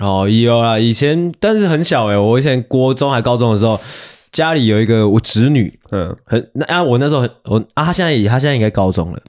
[0.00, 3.80] 哦，有啊，以前但是很小诶，我以前国中还高中的时候，
[4.30, 9.20] 家里有一个我侄女，嗯，很那啊，我那时候很我啊，她现在也他现在应该高中了，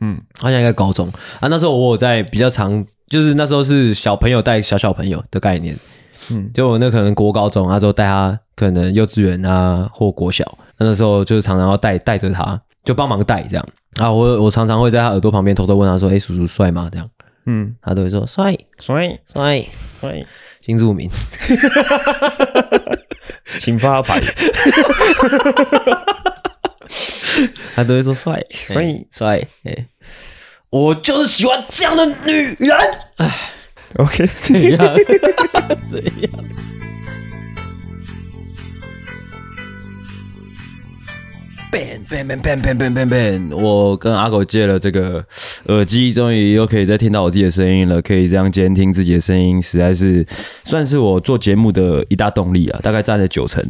[0.00, 1.06] 嗯，他现在应该高中。
[1.40, 5.76] 啊，那时候我有在比较常，就是那时候是小朋友带小小朋友的概念，
[6.30, 13.66] 嗯，就我那可能国高中，那时候带她可能幼稚园啊或国小，那那时候就是常常要带带着她，就帮忙带这样。
[14.00, 16.88] 啊，我我常常会在她耳朵旁边偷偷问她说，哎，叔叔帅吗？
[16.90, 17.06] 这样。
[17.46, 18.56] 嗯，他都会说帅。
[18.78, 19.18] 帅。
[19.30, 19.64] 帅。
[20.00, 20.26] 帅，
[20.60, 21.10] 新住民，
[23.58, 24.20] 请发牌，
[27.74, 28.44] 他都会说帅。
[28.50, 28.82] 帅。
[29.10, 29.86] 帅，哎，
[30.70, 32.76] 我就是喜欢这样的女人。
[33.16, 33.50] 哎
[33.96, 34.96] ，OK，怎样。
[35.86, 36.44] 怎样。
[41.74, 43.56] Bang bang bang bang bang bang bang bang！
[43.56, 45.24] 我跟阿狗借了这个
[45.66, 48.00] 耳机，终于又可以再听到我自己的声音了。
[48.00, 50.24] 可以这样监听自己的声音，实在是
[50.64, 52.78] 算是我做节目的一大动力啊！
[52.80, 53.60] 大概占了九成。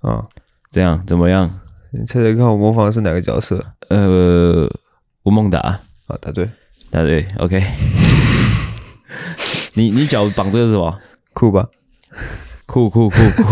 [0.00, 0.24] 啊，
[0.70, 1.50] 这样怎么样？
[1.90, 3.60] 你猜猜看，我模仿的是哪个角色？
[3.88, 4.70] 呃，
[5.24, 5.58] 吴孟达
[6.06, 6.46] 啊，答对，
[6.88, 7.26] 答对。
[7.38, 7.60] OK，
[9.74, 10.96] 你你脚绑这个是什么？
[11.32, 11.66] 酷吧？
[12.66, 13.42] 酷酷酷酷，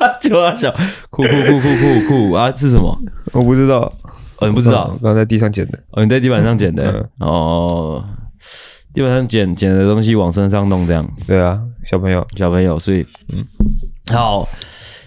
[0.20, 0.70] 就阿小，
[1.10, 2.50] 酷酷酷酷酷酷啊！
[2.52, 2.96] 是什么？
[3.32, 3.92] 我不知道，
[4.38, 4.86] 哦，你不知道？
[5.02, 8.02] 刚刚在地上捡的，哦，你在地板上捡的，哦，
[8.94, 11.06] 地板上捡捡的东西往身上弄，这样。
[11.26, 13.44] 对啊，小朋友，小朋友，所以，嗯，
[14.12, 14.48] 好，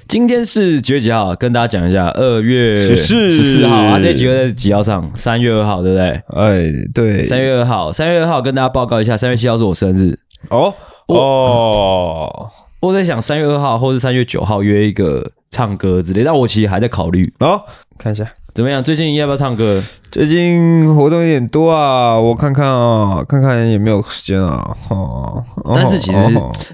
[0.07, 1.33] 今天是几月几号？
[1.35, 5.09] 跟大家讲一下，二月十四十四号啊，这几月在几号上？
[5.15, 6.09] 三月二号，对不对？
[6.35, 10.73] 哎，对，三月二号，三月二号跟大家报告一下，三月七号是我生日哦。
[11.07, 12.49] 哦，
[12.83, 17.33] 我在想三月二号或是三月九号约一个唱歌之类，但我其实还在考虑。
[17.39, 17.57] 哦，
[17.97, 18.83] 看一下怎么样？
[18.83, 19.81] 最近要不要唱歌？
[20.11, 24.75] 最近活动有点多啊，我看看啊，看看有没有时间啊。
[24.89, 25.41] 哦，
[25.73, 26.17] 但是其实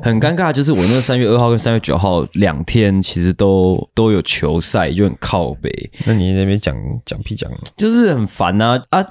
[0.01, 5.69] 很尴尬，就是我那个三月二号跟三月九号两天其实都都有球赛，就很靠北。
[6.07, 7.47] 那你那边讲讲屁讲，
[7.77, 9.05] 就是很烦啊啊！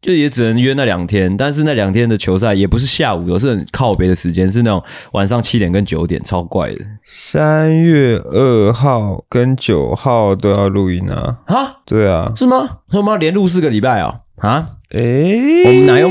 [0.00, 6.78] 就也只能约那两天，但是那两天的球赛也不是下午，是很靠北的时间，是那种晚上七点跟九点，超怪的。
[7.04, 11.38] 三月二号跟九号都要录音啊？
[11.46, 11.76] 啊？
[11.84, 12.78] 对啊，是吗？
[12.92, 14.20] 我们要连录四个礼拜哦。
[14.36, 14.70] 啊？
[14.92, 16.10] 诶、欸，我们哪用？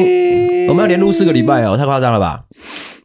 [0.70, 2.44] 我们要连录四个礼拜哦，太夸张了吧？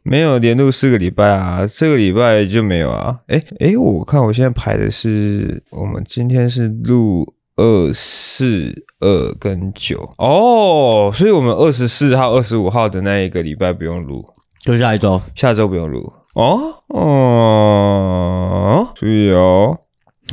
[0.02, 3.16] 没有连录四个礼拜啊，这个礼拜就没有啊。
[3.28, 7.32] 诶、欸、诶、欸，我看我现在排的是，我们今天是录。
[7.56, 10.08] 二四二跟九。
[10.18, 14.24] 哦，所以我们二十四号、二十五号的那一个礼拜不用录，
[14.60, 16.12] 就下一周，下周不用录。
[16.34, 16.82] 哦？
[16.88, 19.78] 哦，注意哦。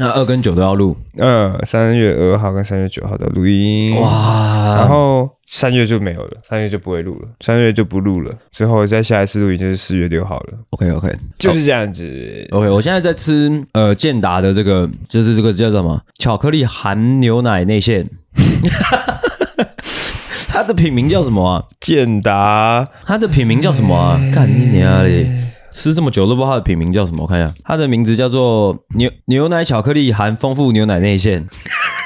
[0.01, 10.53] 那二跟九都要录，嗯，三月二号跟三月九号的录音，哇，然后三月就没有了，三月就不会录了，三月就不录了，之后再下一次录音就是四月六号了。
[10.71, 12.47] OK OK，就是这样子。
[12.49, 18.09] OK，我现在在吃呃健达的这个，就是这个叫什么巧克力含牛奶内馅，
[20.49, 21.63] 它的品名叫什么啊？
[21.79, 24.19] 健达，它的品名叫什么啊？
[24.33, 25.27] 干你娘嘞！
[25.71, 27.23] 吃这么久都不知道它的品名叫什么？
[27.23, 31.47] 我看一下，它的名字叫做牛牛奶巧克力含丰富牛奶内馅。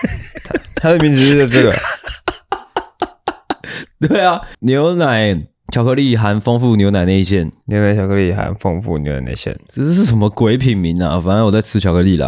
[0.76, 1.76] 它的名字是这个。
[4.08, 5.48] 对啊，牛奶。
[5.74, 11.20] 巧克力含丰富牛奶内馅，牛奶巧克力含丰富牛奶内馅，这是什么鬼品名啊？
[11.20, 12.28] 反正我在吃巧克力啦，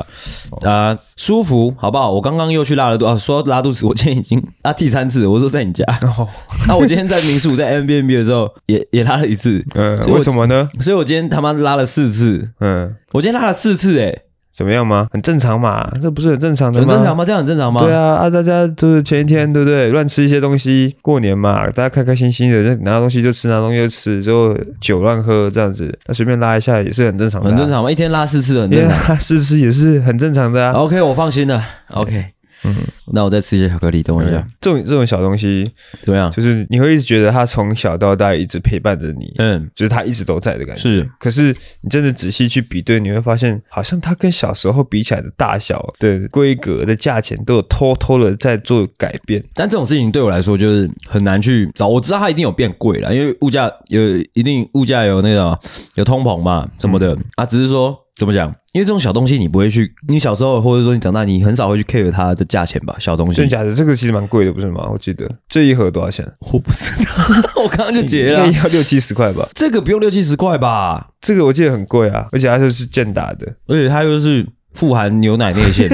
[0.64, 2.12] 啊、呃，舒服，好不好？
[2.12, 6.28] 我刚刚又去拉了肚啊，说拉肚子，我今天已经拉第三次，我说在你家，哦，
[6.68, 10.68] 那、啊、我今天在民宿在 M B N B 的时候也也拉了一次，嗯，为什么呢？
[10.80, 14.22] 所以我今天他妈拉了四次，嗯，我今天拉了四次、欸，诶
[14.58, 15.06] 怎么样吗？
[15.12, 16.86] 很正常嘛，这不是很正常的吗？
[16.88, 17.24] 很正常吗？
[17.24, 17.80] 这样很正常吗？
[17.82, 19.92] 对啊，啊，大家就是前一天，对不对？
[19.92, 30.72] 乱吃一些东西，过年嘛，大家开开心心的，就拿东西就吃，拿东西就吃，之后酒乱喝这样子，那随便拉一下也是很正常的、啊，很正常嘛，一天拉四次很正常，拉四次也是很正常的啊。
[30.74, 31.64] OK，我放心了。
[31.92, 32.37] OK。
[32.64, 32.74] 嗯，
[33.14, 34.46] 那我再吃一些巧克力，等我一下。
[34.60, 35.70] 这种这种小东西
[36.02, 36.32] 怎么样？
[36.32, 40.82] 就是你会一直觉得它从小到大一直陪伴着你，嗯，就是它一直都在的感觉。
[40.82, 49.44] 是，可是你真的仔细去比对，你会发现，好像它跟小时候比起来的大小、的规格、的价钱都有偷偷的在做改变。
[49.54, 51.88] 但这种事情对我来说就是很难去找。
[51.88, 54.02] 我知道它一定有变贵了，因为物价有
[54.34, 55.58] 一定物价有那个
[55.96, 57.98] 有通膨嘛什么的、嗯、啊，只是说。
[58.18, 58.48] 怎么讲？
[58.74, 62.96] 因为这种小东西你不会去，你小时候或者说你长大，你很少会去 care 它的价钱吧？
[62.98, 63.72] 小东西真的假的？
[63.74, 64.90] 这个其实蛮贵的，不是吗？
[64.92, 66.26] 我记得这一盒多少钱？
[66.52, 67.12] 我不知道，
[67.62, 69.48] 我刚刚就结了， 要六七十块吧？
[69.54, 71.12] 这个不用六七十块吧？
[71.22, 75.88] 这个我记得很贵啊，而且它就是健达的，而且它又是富含牛奶内馅。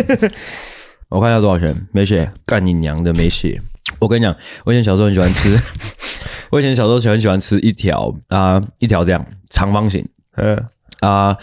[1.10, 1.76] 我看一下多少钱？
[1.92, 3.62] 没写，干你娘的没写。
[4.00, 4.36] 我跟你讲，
[4.66, 5.60] 我以前小时候很喜欢吃，
[6.50, 10.58] 我以前小时候喜欢喜欢吃一条啊，一条这样长方形，嗯
[11.02, 11.38] 啊，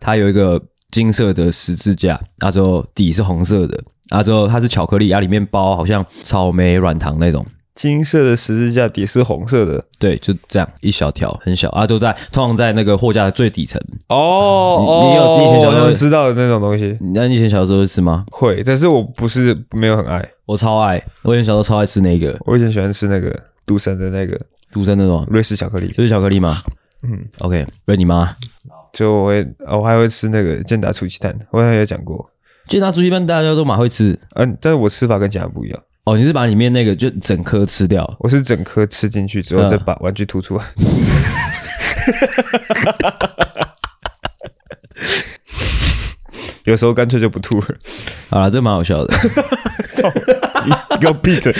[0.00, 0.60] 它有一个
[0.90, 7.44] 金色的十字架，啊之后底是红色的，啊之后它是巧克力，啊里面包好像草莓软糖那种。
[7.74, 13.78] 金色的十字架底是红色的，对，就这样一小条，很小啊，都在通常在那个货架的最底层。
[14.08, 16.96] 哦，你你有你以前小时候知道的那种东西？
[17.12, 18.24] 那你以前小时候会吃吗？
[18.30, 24.40] 会，但是我不是没有很爱，我超爱，我以前小时候超爱吃那个，我以前喜欢吃那个杜森的那个
[24.72, 26.56] 杜森那种瑞士巧克力，瑞士巧克力吗？
[27.08, 28.34] 嗯，OK，问你妈，
[28.92, 32.28] 就我会，我还会吃那个健达出鸡蛋，我好像有讲过，
[32.66, 35.80] 健达出鸡蛋大家都蛮会吃，嗯，但是我吃法跟其他不一样。
[36.04, 38.16] 哦，你是把里面那个就整颗吃掉？
[38.18, 40.64] 我是整颗吃进去之后再把玩具吐出来。
[46.64, 47.66] 有时候干脆就不吐了。
[48.28, 49.14] 好了，这蛮好笑的。
[50.66, 51.52] 你给我闭嘴！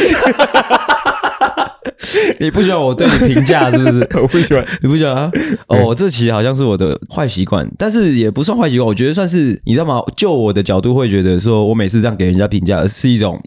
[2.40, 4.08] 你不喜欢我对你评价是不是？
[4.20, 5.30] 我不喜欢，你不喜欢啊？
[5.68, 10.02] 哦，这其实好像是我的坏习惯，但是也不算坏习惯，我觉得算是你知道吗？
[10.16, 13.40] 就我的角度会觉得说，我每次这样给人家评价是一种，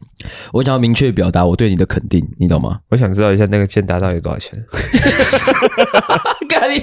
[0.54, 2.80] 我想要明确表达我对你的肯定，你懂吗？
[2.90, 4.54] 我想知道一下那个健达到底有多少钱？
[6.48, 6.82] 干你！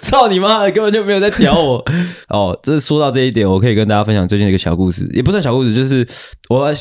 [0.00, 0.70] 操你妈的！
[0.70, 1.84] 根本就没有在屌我。
[2.28, 6.06] 哦，这是说到这一点，我可以跟大家分享最近的一个小故事，也不算小故事，就是
[6.48, 6.74] 我要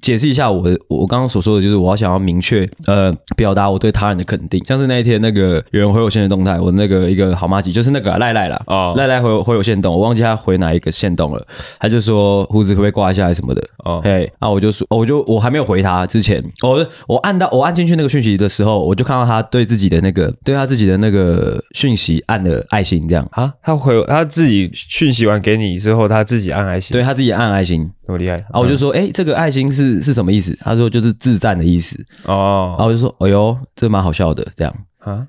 [0.00, 11.42] 解释一下我我刚刚所说的就是我要想要明确呃表达我对他人的肯定，像是那一天那个有人回我限动动态，我那个一个好妈吉就是那个赖赖啦，哦，赖赖回回我线动，我忘记他回哪一个线动了，
[11.78, 13.28] 他就说胡子可不可以挂一下？
[13.28, 13.62] 来什么的。
[13.84, 23.26] 哦，嘿，啊我就说我就我还没有回他之前，我我按到我按进去那个讯息的时候，我就看到他对自己的那个对他自己的那个讯息按了爱心这样。
[23.32, 30.56] 啊，他回他自己讯息完给你之后，他自己按爱心，对他自己按爱心，那么厉害，然后我就说哎、这个爱心是是什么意思？
[30.62, 32.02] 他说就是自赞的意思。
[32.24, 34.74] 哦，然后我就说哎呦这蛮好笑的这样。
[34.98, 35.26] 啊，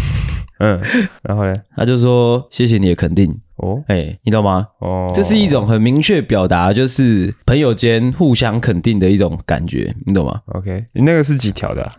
[0.60, 0.78] 嗯，
[1.22, 3.28] 然后呢，他就说谢谢你的肯定。
[3.56, 4.66] 哦，哎、欸，你懂吗？
[4.80, 11.90] 哦，这是一种很明确表达，就是朋友间互相肯定的一种感觉，你懂吗？OK，你那个是几条的、啊？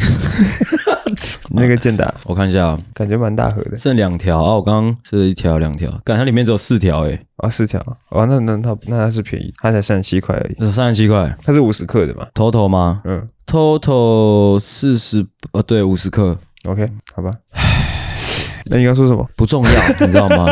[1.50, 4.54] 那个健打，我看一下，感觉蛮大盒的，剩两条啊。
[4.54, 7.20] 我刚刚是一条、两条，感觉它里面只有四条诶。
[7.36, 7.80] 啊，四条
[8.10, 10.72] 哦，那那它那它是便宜，它才三十七块而已。
[10.72, 13.00] 三十七块，它是五十克的嘛？Total 吗？
[13.04, 16.38] 嗯，Total 四十，呃，对，五十克。
[16.64, 17.32] OK，好吧。
[18.66, 19.28] 那你要说什么？
[19.36, 19.70] 不重要，
[20.06, 20.46] 你知道吗？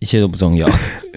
[0.00, 0.68] 一切都不重要。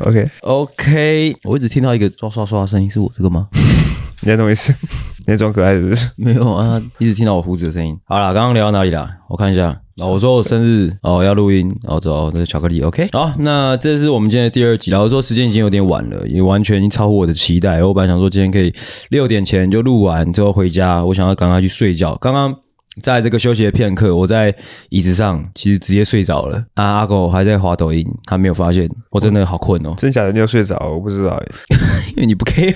[0.02, 3.48] OK，OK，我一直听到一个刷刷刷的声音，是我这个吗？
[4.22, 4.74] 你在弄意思？
[5.26, 6.10] 你在装可爱是不是？
[6.16, 7.98] 没有啊，一直听到我胡子的声音。
[8.06, 9.08] 好了，刚刚聊到哪里了？
[9.30, 9.80] 我看一下。
[9.98, 12.82] 哦，我说我生日哦，要录音，然后走，那是巧克力。
[12.82, 14.92] OK，好，那这是我们今天的第二集。
[14.92, 17.84] 然后说时间已经有点晚了，也完全已经超乎我的期待。
[17.84, 18.74] 我本来想说今天可以
[19.10, 22.16] 六点前就录完之后回家，我想要赶快去睡觉。
[22.16, 22.56] 刚刚。
[23.02, 24.54] 在这个休息的片刻，我在
[24.90, 26.58] 椅子上其实直接睡着了。
[26.76, 29.94] 啊，阿狗还在滑抖音，他没有发现，我真的好困哦。
[29.98, 30.78] 真假的，你有睡着？
[30.90, 31.42] 我不知道，
[32.16, 32.76] 因为你不 care。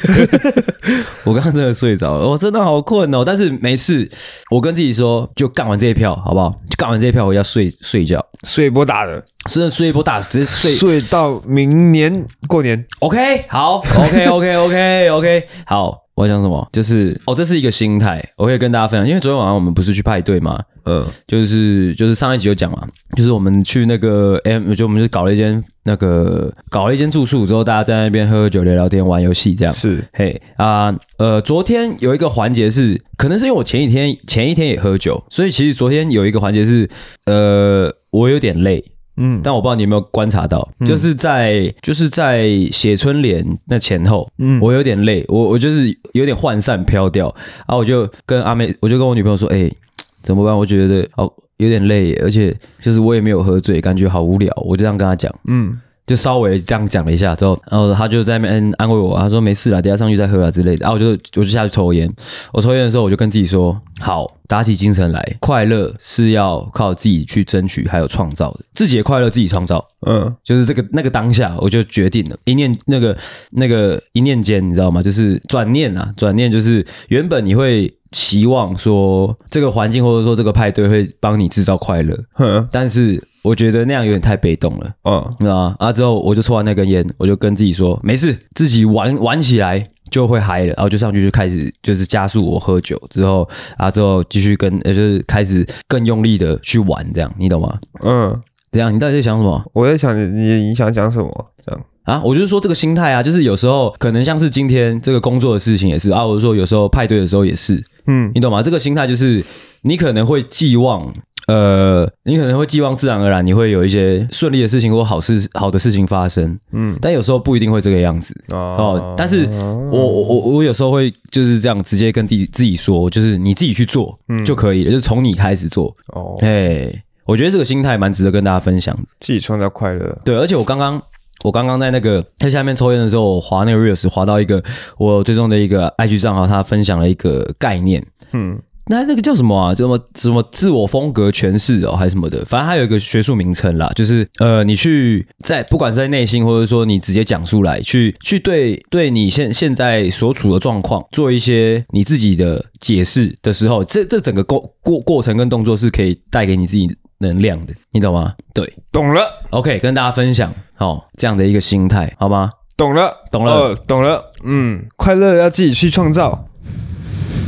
[1.23, 3.23] 我刚刚真的睡着了，我真的好困哦。
[3.25, 4.09] 但是没事，
[4.51, 6.49] 我跟自己说，就干完这一票，好不好？
[6.69, 12.85] 就干完这一票，我要睡睡觉，睡一波大的，真的睡一波大的，直接睡睡到明年过年。
[12.99, 16.02] OK，好，OK，OK，OK，OK，okay, okay, okay, okay, 好。
[16.15, 16.68] 我要讲什么？
[16.71, 19.07] 就是哦，这是一个心态，我可以跟大家分享。
[19.07, 20.60] 因为昨天晚上我们不是去派对嘛？
[20.86, 29.74] 嗯，就是就是上一集有讲嘛，就是我们去那个 M，就我们就搞了一间那个搞了一间住宿之后，大家在那边喝喝酒、聊聊天、玩游戏这样。
[29.74, 36.88] 是，嘿啊，呃，昨天有一个环节是，可能是因为我前几天前一天也喝酒，所以其实昨天有一个环节是，
[37.25, 38.84] 呃，我有点累。
[39.17, 47.34] 嗯，但我不知道你有没有观察到，嗯、就是在就是在写春联那前后，嗯，我有点累，我我就是有点涣散飘掉，
[47.67, 49.77] 然后我就跟阿妹，我就跟我女朋友说，哎、欸，
[50.22, 50.58] 怎么办？
[50.58, 55.79] 我觉得哦有点累，而且就是我也没有喝醉，感觉好无聊，我就这样跟她讲，嗯。
[56.05, 60.83] 就稍微这样讲了一下之后，然后他就在那边安慰我，他说没事啦，等下上去再喝啊之类的。
[60.83, 62.12] 然后我就我就下去抽烟，
[62.51, 69.86] 我抽烟的时候我就跟自己说，好，打起精神来，快乐是要靠自己去争取还有创造的，自己的快乐自己创造。
[70.05, 73.17] 嗯，就是这个那个当下，我就决定了，一念那个
[73.51, 75.01] 那个一念间，你知道吗？
[75.01, 77.93] 就是转念啊，转念就是原本你会。
[78.13, 84.89] 期望说这个环境或者说这个派对会帮你制造快乐，呵但是我觉得那样有点太被动了。
[85.03, 85.75] 嗯，知道吗？
[85.79, 93.47] 啊，之后我就抽完那根烟，我就跟自己说没事，自己玩玩起来就会嗨了，然后就上去就开始就是加速我喝酒之后
[93.77, 97.77] 啊，之后继续跟呃就是开始更用力的去玩，这样你懂吗？
[98.01, 98.33] 嗯，
[98.71, 99.62] 这样你到底在想什么？
[99.73, 101.51] 我在想你你想讲什么？
[101.65, 101.81] 这样。
[102.03, 108.62] 啊，我就是说这个心态啊，就是有时候可能像是今天这个工作的事情也是啊，或者说有时候派对的时候也是，嗯，你懂吗？
[108.62, 109.43] 这个心态就是
[109.83, 111.13] 你可能会寄望。
[111.47, 119.13] 呃，你可能会寄望自然而然，你会有一些顺利的事情或好事、好的事情发生，嗯，但有时候不一定会这个样子哦，哦。
[119.17, 119.45] 但是
[119.91, 126.38] 我我我我有时候会就是这样直接跟自己自己说，就是你自己去做就可以了，嗯、就是从你开始做哦。
[126.39, 130.17] 哎，我觉得这个心态蛮值得跟大家分享的，自己创造快乐。
[130.23, 131.01] 对，而且我刚刚
[131.43, 134.63] 我刚刚在那个在下面抽烟的时候，我滑那个 reels 滑到一个
[134.97, 138.57] 我最终的一个 IG 账号，他分享了一个概念，嗯。
[138.87, 139.73] 那那个叫什么啊？
[139.73, 142.43] 什么什么自我风格诠释哦，还是什么的？
[142.45, 158.33] 反正它有一个学术名称啦，就是呃，你去在不管是在内心，或者说你直接讲出来，去去对对你现现在所处的状况做一些你自己的解释的时候，这这整个过过过程跟动作是可以带给你自己能量的，你懂吗？
[158.53, 159.21] 对，懂了。
[159.51, 162.49] OK，跟大家分享哦，这样的一个心态，好吗？
[162.75, 164.31] 懂了，懂了，呃，懂了。
[164.43, 166.49] 嗯，快乐要自己去创造，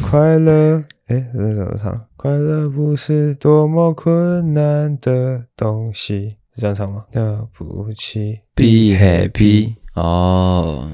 [0.01, 0.83] 快乐。
[1.07, 2.07] 哎，这是怎么唱？
[2.17, 7.05] 快乐不是多么困难的东西，是这样唱吗？
[7.11, 9.75] 了不起，Be happy。
[9.93, 10.89] 哦，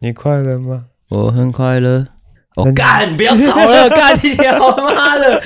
[0.00, 0.86] 你快乐吗？
[1.08, 2.06] 我很快乐。
[2.56, 4.76] 我干，不要吵了， 干你条！
[4.76, 5.42] 妈的，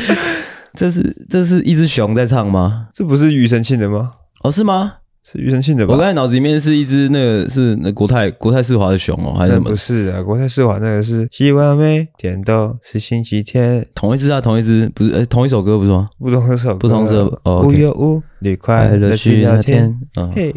[0.74, 2.88] 这是这是一只熊在唱吗？
[2.92, 4.14] 这不是庾澄庆的吗？
[4.42, 4.94] 哦，是吗？
[5.22, 5.92] 是庾澄庆的吧？
[5.92, 9.70] 我刚才脑子里面是一只那个是那国泰国泰世华的熊哦，还是什么？
[9.70, 13.86] 不是啊，国泰世华那个是希望每天都是星期天。
[13.94, 15.12] 同一只啊，同一只不是？
[15.12, 16.06] 哎，同一首歌不是吗？
[16.18, 17.40] 不同首歌，不同首。
[17.44, 19.94] 哦，无忧无虑，快乐去聊天。
[20.34, 20.54] 嘿，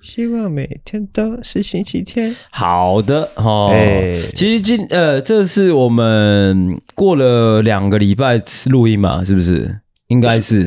[0.00, 2.34] 希望每天都是星期天。
[2.50, 3.70] 好的哦。
[4.34, 9.80] 其实今呃，这是我们过了两个礼拜录音嘛，是不是？
[10.08, 10.62] 应该是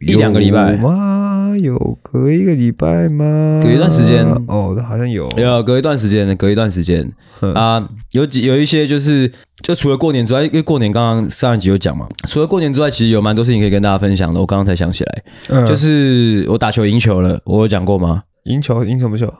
[0.00, 1.27] 一两个礼拜吗？
[1.60, 3.60] 有隔一个礼拜吗？
[3.62, 7.10] 隔一段时间哦，好像有，有隔一段时间，隔一段时间
[7.54, 9.30] 啊，有几有一些就是，
[9.62, 14.40] 就除了过年之外，因为过年刚刚上一集有讲嘛，除了过年之外，其实有蛮多事情可以跟大家分享的。
[14.40, 18.22] 我刚刚才想起来，就是我打球赢球了，我有讲过吗？
[18.44, 19.32] 赢球赢什么球？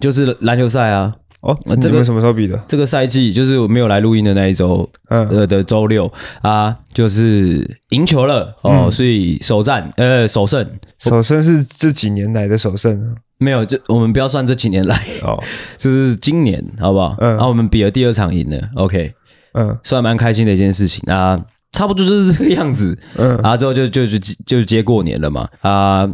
[0.00, 1.14] 就是篮球赛啊。
[1.40, 2.62] 哦，这个什么时候比的？
[2.68, 10.66] 这个赛季就是我没有来录音的那一周，嗯，呃的周六啊，就是赢球了哦，所以首战呃首胜，
[10.98, 15.42] 首胜是这几年来的首胜，没有，就我们不要算这几年来哦，
[15.78, 17.16] 就是今年好不好？
[17.20, 19.14] 嗯，然后我们比了第二场赢了，OK，
[19.54, 21.38] 嗯，算蛮开心的一件事情啊，
[21.72, 26.06] 差不多就是这个样子，嗯，然后之后就就就就接过年了嘛，啊。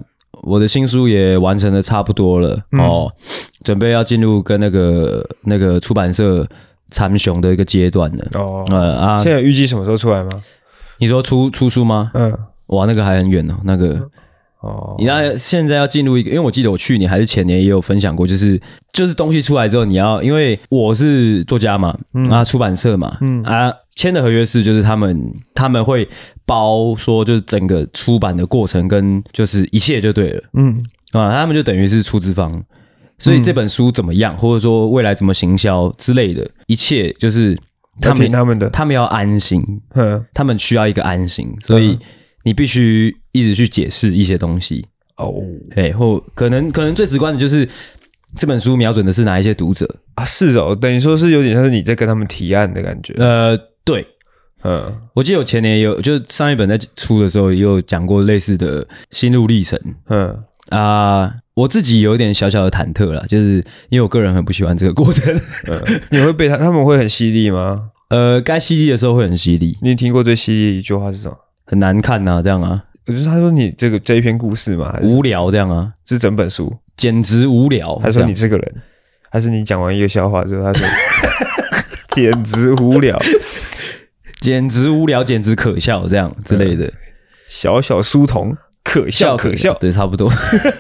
[0.42, 3.11] 我的新书也完成的差不多了、嗯、哦，
[3.66, 6.49] 准备要进入跟那个那个出版社
[6.92, 8.64] 参雄的一个阶段了哦。
[8.70, 10.30] 呃啊，现在预计什么时候出来吗？
[10.99, 12.12] 你说出出书吗？
[12.14, 12.32] 嗯，
[12.68, 13.54] 哇，那个还很远哦。
[13.64, 14.08] 那个
[14.61, 18.61] 哦，你那现在要进入一个，因为我记得我去年还是前年也有分享过，就是
[18.92, 23.73] 就是东西出来之后，你要因为我是作家嘛，嗯、啊，出版社嘛，嗯啊。
[23.96, 26.06] 签的合约是，就是他们他们会
[26.44, 32.62] 包说，就是整个出版的过程跟就是一切就对了，嗯啊，他们就等于是出资方，
[33.18, 37.56] 所以这本书怎么样，或者说未来怎么行销之类的，一切就是
[38.00, 39.61] 他们他们的，他们要安心，
[39.94, 41.99] 嗯，他们需要一个安心，所以
[42.44, 44.87] 你必须一直去解释一些东西。
[45.16, 45.35] 哦，
[45.75, 47.68] 哎，或可能可能最直观的就是
[48.37, 49.88] 这本书瞄准的是哪一些读者。
[50.14, 50.25] 啊？
[50.25, 53.58] 是哦，等于说是有点像是你在跟他们提案的感觉，呃。
[53.87, 54.04] 对，
[54.64, 60.37] 嗯，我记得我前年有，就上一本在出的时候也有讲过类似的心路历程，嗯。
[60.70, 65.34] 啊，我自己有点小小的忐忑啦，就是因为我个人很不喜欢这个过程。
[65.68, 67.90] 嗯，你会被他他们会很犀利吗？
[68.10, 69.76] 呃，该犀利的时候会很犀利。
[69.80, 71.36] 你听过最犀利的一句话是什么？
[71.64, 72.84] 很难看呐，这样啊？
[73.06, 75.92] 就是他说你这个这一篇故事嘛，无聊这样啊？
[76.06, 77.98] 是整本书简直无聊？
[78.02, 78.75] 他说你这个人，
[79.30, 80.86] 还是你讲完一个笑话之后，他说
[82.12, 83.18] 简直无聊。
[84.40, 86.92] 简直无聊，简直可笑，这样之类的，
[87.48, 88.54] 小小书童，
[89.03, 90.33] 可笑可笑，对，差不多。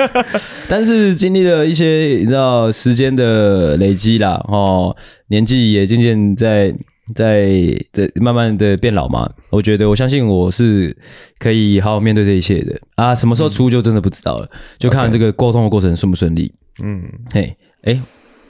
[0.68, 4.96] 但是经历了一些，你知道时间的累积啦，哦，
[5.28, 6.74] 年纪也渐渐在
[7.14, 7.50] 在
[7.92, 9.30] 在慢慢的变老嘛。
[9.50, 10.96] 我觉得，我相信我是
[11.38, 13.14] 可以好好面对这一切的啊。
[13.14, 16.52] 什么时候出就真的不知道了，嗯、就看这个沟通的过程顺不顺利。
[16.82, 18.00] 嗯，嘿，哎，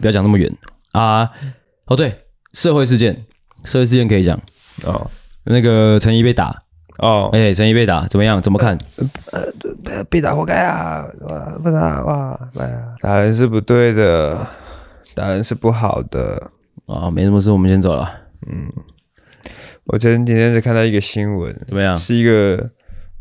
[0.01, 0.53] 不要讲那么远
[0.93, 1.29] 啊。
[1.87, 2.15] 哦，对，
[2.53, 3.25] 社会事件，
[3.65, 4.41] 社会事件可以讲。
[4.85, 5.11] 哦，
[5.45, 6.63] 那个陈怡被打
[6.99, 8.41] 哦，哎、欸，陈怡被打怎么样？
[8.41, 8.79] 怎么看？
[9.33, 9.43] 呃，
[9.85, 11.05] 呃被打活该啊！
[11.62, 12.38] 不打哇，
[13.00, 14.37] 打人是不对的，
[15.15, 16.50] 打人是不好的
[16.87, 17.11] 啊、哦！
[17.11, 18.11] 没什么事，我们先走了。
[18.49, 18.73] 嗯，
[19.85, 21.97] 我前几天是看到一个新闻，怎么样？
[21.97, 22.65] 是一个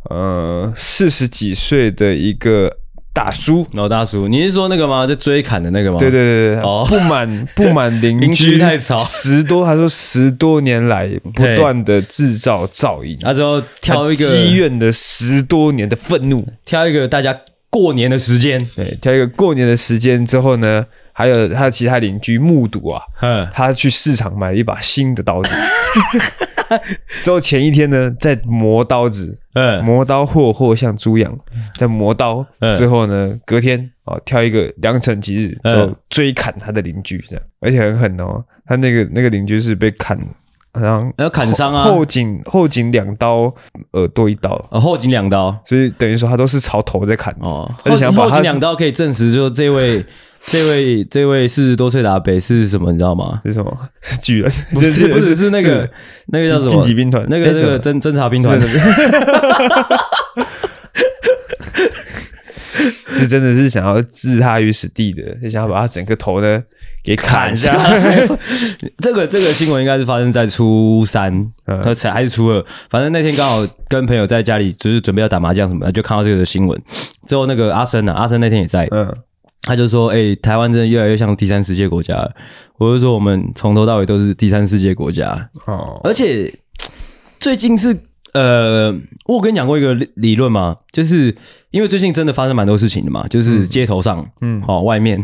[0.09, 2.71] 呃四十几岁的一个
[3.15, 5.07] 大叔，老大叔，你是说那个吗？
[5.07, 5.97] 在追砍的那个吗？
[5.97, 17.33] 对对对对，哦，不满 不满邻居太吵，十多他说十多年来不断的制造噪音，他之后挑一个积怨的十多年的愤怒，挑一个大家
[17.69, 23.01] 过年的时间，对，挑一个过年的时间之后呢，还有他的其他邻居目睹啊，
[23.53, 25.49] 他去市场买了一把新的刀子。
[27.21, 31.37] 之后前一天呢，在磨刀子，嗯，磨刀霍霍像猪羊，
[31.77, 32.45] 在磨刀
[32.75, 40.17] 之后呢，隔天哦，挑一个良辰吉日，就追砍他的邻居，这样，而且很狠哦，他那个那个邻居是被砍，
[40.73, 43.53] 好像要砍伤啊，后颈后颈两刀，
[43.93, 50.05] 耳朵一刀，哦，后颈两刀，所以等于说他都是朝头在砍哦，后后颈两刀可以证实，就这位。
[50.47, 52.91] 这位这位四十多岁的阿北是什么？
[52.91, 53.39] 你知道吗？
[53.43, 53.77] 是什么？
[54.01, 54.51] 是 巨人？
[54.73, 55.89] 不是 不是是那个
[56.27, 56.69] 那个叫什么？
[56.69, 57.25] 晋级兵团？
[57.29, 58.59] 那个那个侦侦察兵团？
[63.17, 66.61] 是真的是想要置他于死地的，是想要把他整个头呢
[67.03, 68.27] 给砍下来。
[68.99, 72.63] 这个这个新闻应该是发生在初三，呃，还是初二？
[72.89, 76.79] 反正那天刚好跟朋友在家里，就是准备要打麻将什么的，就看到这个新闻。
[77.25, 79.11] 之后那个阿生啊，阿生那天也在，嗯。
[79.65, 82.31] 他就说：“哎、欸，台湾真的越来越像第三世界国家了。”
[82.77, 86.53] 我就说：“我们从头到尾都是第三世界国家。”哦，而且
[87.39, 87.97] 最近是
[88.33, 88.93] 呃，
[89.25, 91.35] 我跟你讲过一个理论嘛，就是
[91.71, 95.23] 因为最近真的发生蛮多事情的嘛，就是街头上，嗯，哦，外面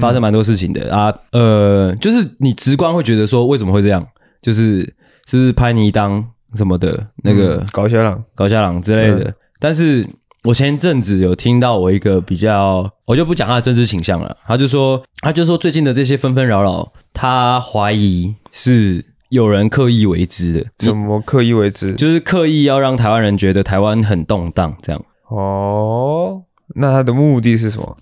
[0.00, 4.06] 发生蛮多事情的、嗯、啊，呃，就是你直观会觉得说为什么会这样，
[4.40, 4.80] 就是
[5.26, 10.06] 是不是拍你当什么的那个搞笑郎、搞笑郎之类的，嗯、但是。
[10.44, 14.36] 我前一阵子有听到我一个比较，我就不讲他的政治倾向了。
[14.46, 20.66] 他就说，他就说最近的这些纷纷扰扰，他怀疑是有人刻意为之的。
[20.80, 21.94] 什么刻意为之？
[21.94, 25.02] 就是刻意要让台湾人觉得台湾很动荡，这样。
[25.28, 26.42] 哦，
[26.76, 27.96] 那他的目的是什么？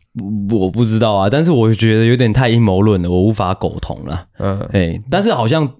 [0.58, 4.24] 我不知道啊，但是我觉得有点太阴谋论了，我无法苟同了。
[4.40, 5.74] 嗯，哎，但是好像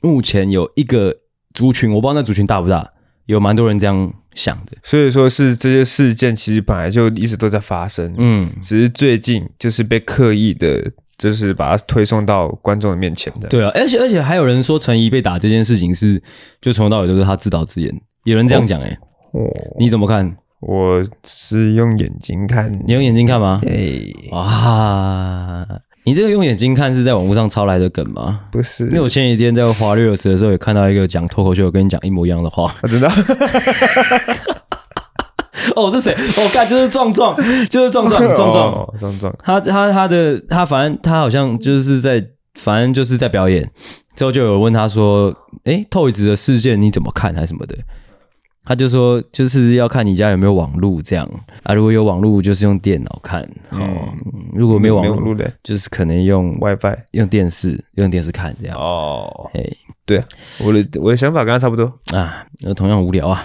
[0.00, 1.16] 目前有一个
[1.52, 2.92] 族群，我不知道那族群大不大。
[3.26, 13.48] 有蛮多人这样想的，所以说是这些事件其实本来就一直都在发生，嗯，只是最近就是被刻意的，就是把它推送到观众的面前的。
[13.48, 16.22] 对啊，而且而且还有人说陈怡被打这件事情是
[16.60, 17.92] 就从头到尾都是他自导自演，
[18.24, 18.98] 有人这样讲哎、欸，
[19.32, 20.36] 哦，你怎么看？
[20.60, 23.60] 我是用眼睛看，你用眼睛看吗？
[23.62, 25.66] 对，哇。
[26.04, 28.40] 你这个用眼睛看是在网络上抄来的梗吗？
[28.52, 32.74] 不是，因为我前几天在滑 Reels 的时候也看到一个讲脱口秀，跟你讲一模一样的话。
[32.82, 33.08] 我知道。
[35.76, 36.14] 哦，这谁？
[36.36, 37.34] 我、哦、看就是壮壮，
[37.70, 39.34] 就是壮壮， 壮壮，壮壮。
[39.42, 42.22] 他他他的他，反正他好像就是在，
[42.54, 43.70] 反正就是在表演。
[44.14, 47.34] 之后就有人问他说：“诶，Toyz 的事件你怎么看？
[47.34, 47.74] 还是什么的？”
[48.64, 51.28] 他就说，就是要看你家有没有网路这样
[51.62, 51.74] 啊。
[51.74, 53.42] 如果有网路，就是用电脑看。
[53.70, 54.08] 哦、嗯，
[54.54, 58.76] 如果没有网路的，就是可能用 WiFi，用电视，用电视看这样。
[58.78, 59.62] 哦，哎，
[60.06, 60.24] 对啊，
[60.64, 63.44] 我的我的想法跟他差不多啊，那同样无聊啊。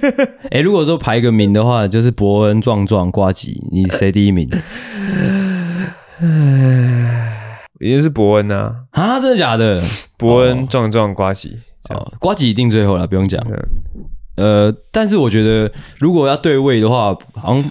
[0.52, 4.46] 哎，如果说排个名的话，就是伯恩、壮壮、瓜吉，你谁第一名？
[7.80, 8.74] 一定是伯恩啊！
[8.90, 9.80] 啊，真的假的？
[10.18, 11.56] 伯恩、壮壮、瓜吉，
[11.90, 13.40] 哦，瓜吉一定最后了，不用讲。
[14.38, 17.70] 呃，但是我觉得如果要对位的话，好像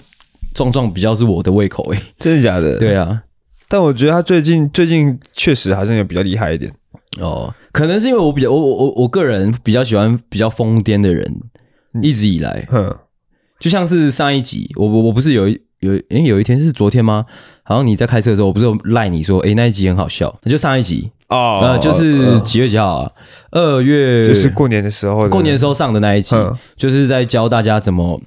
[0.54, 2.78] 壮壮比较是我的胃口诶，真的假的？
[2.78, 3.22] 对啊，
[3.68, 6.72] 但我觉得他最近最近确实好像也比较厉害一点。
[7.20, 11.40] 哦，可能是因为我比较我我我我个人比较喜欢比较疯癫的人，
[12.02, 12.94] 一直以来，嗯，
[13.58, 17.24] 就像是上一集，我我我不是有一有诶、欸、有一天是昨天吗？
[17.62, 21.10] 好像你在开车的时候，我不是有赖你说，诶、欸、那一集很好笑，那就上一集。
[21.28, 23.12] 哦，呃，就是几月几号啊？
[23.50, 26.34] 二月，就是过年的时候，过年的时候上的那一集，
[26.74, 28.18] 就是在教大家怎么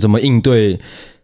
[0.00, 0.78] 怎么应对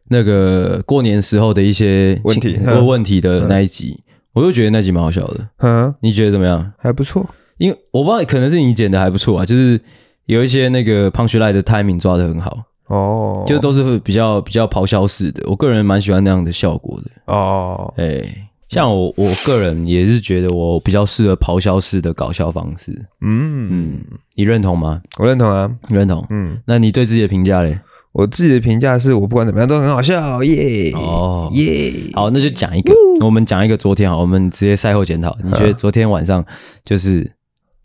[0.09, 5.49] 那个过年时候的一些问题或问题的那一集，我就觉得那集蛮好笑的。
[5.59, 6.73] 嗯，你觉得怎么样？
[6.79, 7.25] 还不错，
[7.59, 9.81] 因为我不知道，可能是你剪的还不错啊，就是
[10.27, 18.47] 有一些那个 punchline 的 timing 抓的很好哦，就都是比较比较咆哮式的，我个人蛮喜欢那样的效果的哦，哎。
[18.71, 22.93] 像我，我个人也是觉得我比较适合咆哮式的搞笑方式。
[23.21, 24.01] 嗯嗯，
[24.37, 25.03] 你认同吗？
[25.19, 26.25] 我认同啊，你认同。
[26.31, 27.81] 嗯，那你对自己的评价嘞？
[28.13, 31.93] 我自己的评价是我不管怎么样都很好笑，耶哦耶。
[32.15, 32.93] 好，那就讲一个，
[33.25, 35.37] 我们讲一个昨天好，我们直接赛后检讨。
[35.43, 36.45] 你觉得昨天晚上
[36.85, 37.29] 就是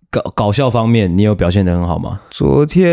[0.10, 2.22] 搞搞笑方面，你有表现的很好吗？
[2.30, 2.92] 昨天，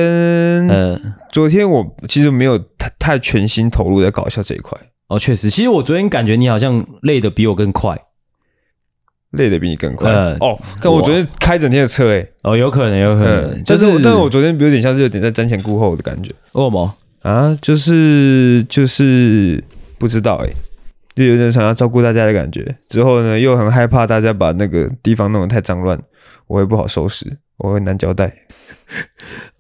[0.69, 4.77] 嗯，昨天我其实没有太太全心投入在搞笑这一块。
[5.09, 8.01] 哦，确实，其实我昨天感觉你好像累的比我更快，
[9.33, 10.11] 累的比你更快。
[10.11, 16.31] 呃、哦，但我昨天开整天的车，诶，哦，有可能，有可能，嗯、就是，但是我昨天有点像是有点在瞻前顾后的感觉。
[16.53, 16.95] 为什么？
[17.21, 19.63] 啊，就是就是
[19.99, 20.57] 不知道哎、欸，
[21.15, 22.75] 就有点想要照顾大家的感觉。
[22.89, 25.97] 之后呢，又很害怕大家把那个地方弄得太脏乱，
[26.53, 28.31] 我也不好收拾，我会难交代。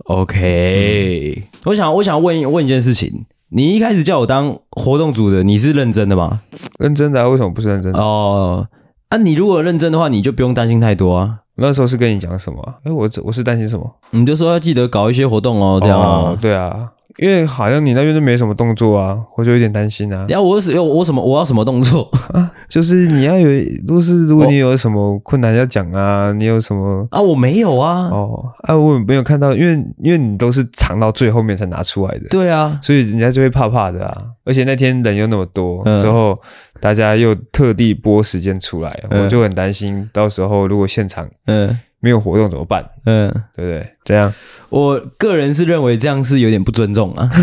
[0.04, 6.42] OK，、嗯、我想我想问问一件事情，你一开始叫我当活动组的，你是认真的吗？
[6.78, 7.98] 认真的啊，为什么不是认真的？
[7.98, 8.68] 哦，
[9.08, 11.38] 啊，你如果认真的话，你就不用担心太多啊。
[11.54, 12.74] 那时候是跟你讲什么？
[12.84, 13.90] 哎，我我是担心什么？
[14.10, 16.06] 你就说要记得搞一些活动哦，这样啊。
[16.06, 16.92] 哦，对啊。
[17.18, 20.24] 因为好像你那边都没什么动作啊，我就有点担心啊。
[20.28, 22.50] 然后我是要我什么我要什么动作啊？
[22.68, 23.48] 就是你要有，
[23.86, 27.20] 都是如果你有什么困难要讲啊，你有什么啊？
[27.20, 28.08] 我没有啊。
[28.10, 29.72] 哦，啊，我没有看到，因为
[30.02, 32.28] 因为你都是藏到最后面才拿出来的。
[32.30, 34.24] 对啊，所以人家就会怕怕的啊。
[34.44, 36.40] 而且那天人又那么多，之后
[36.80, 41.78] 大家又特地拨时间出来，我就很担心，到时候如果现场嗯。
[42.02, 42.84] 没有活动怎么办？
[43.06, 43.88] 嗯，对不对？
[44.04, 44.30] 这样，
[44.68, 47.30] 我个人是认为这样是有点不尊重啊。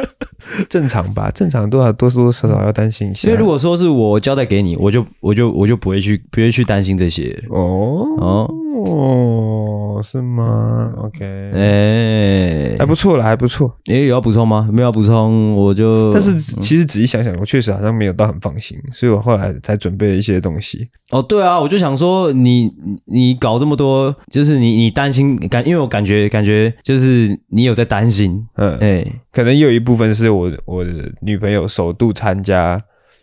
[0.68, 3.28] 正常吧，正常多少多多少少要担心一下。
[3.28, 7.42] 因为如果说是我交代给你，我就我就我就不会去不会去担心这些。
[7.48, 8.50] 哦哦。
[8.84, 13.74] 哦，是吗？OK，哎、欸，还不错了，还不错。
[13.86, 14.68] 哎、欸，有要补充吗？
[14.72, 16.12] 没有要补充，我就。
[16.12, 20.88] 但是其实仔细想想，我确实好像没有到很放心，所以我后来才准备了一些东西。
[21.10, 22.72] 哦，对啊，我就想说你，你
[23.06, 30.90] 你搞这么多，就是你你担心感，因为我感觉感觉就是你有在担心，嗯，哎、欸，可能也有一部分是我我的
[31.22, 32.78] 女朋友首度参加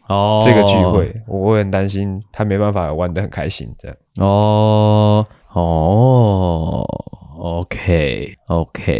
[0.09, 3.97] 哦这个聚会，哦、我会很担心她没办法玩得很开心这样。
[4.17, 5.25] 哦。
[5.57, 6.85] 哦
[7.39, 8.91] ，OK，OK，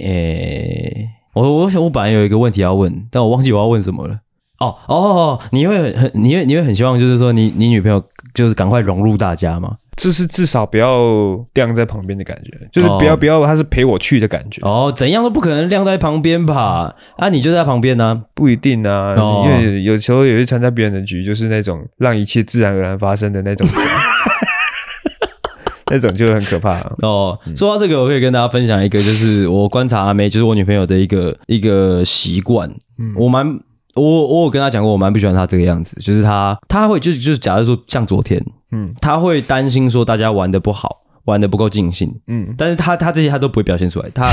[0.00, 4.18] 诶，我我想我本来有一个问题要问，但我忘记我要问什么了。
[4.58, 8.04] 哦哦，你会很，你会你会很希望就是说你你女朋友
[8.34, 9.78] 就是赶快融入大家吗？
[9.96, 14.60] 就是至少不要晾在旁边的感觉，就是不要不要她是陪我去的感觉。
[14.62, 16.94] 哦，怎样都不可能晾在旁边吧？
[17.16, 18.24] 啊，你就在旁边呢？
[18.34, 19.14] 不一定啊，
[19.46, 23.66] 因为有时候也会参加别人的局，就是那种让一切自然而然发生的那种。
[25.92, 26.80] 那种就很可怕。
[27.06, 27.38] 哦。
[27.54, 32.68] 说到这个，我可以跟大家分享一个，就是我观察阿妹，就是我女朋友的一个一个习惯。
[32.98, 33.46] 嗯，我蛮
[33.94, 44.30] 我我有跟她讲过，我蛮不喜欢她这个样子，就是她她会就是就是假如说像昨天，嗯，她会担心说大家玩的不好，玩的不够尽兴，嗯，但是她她这些她都不会表现出来，她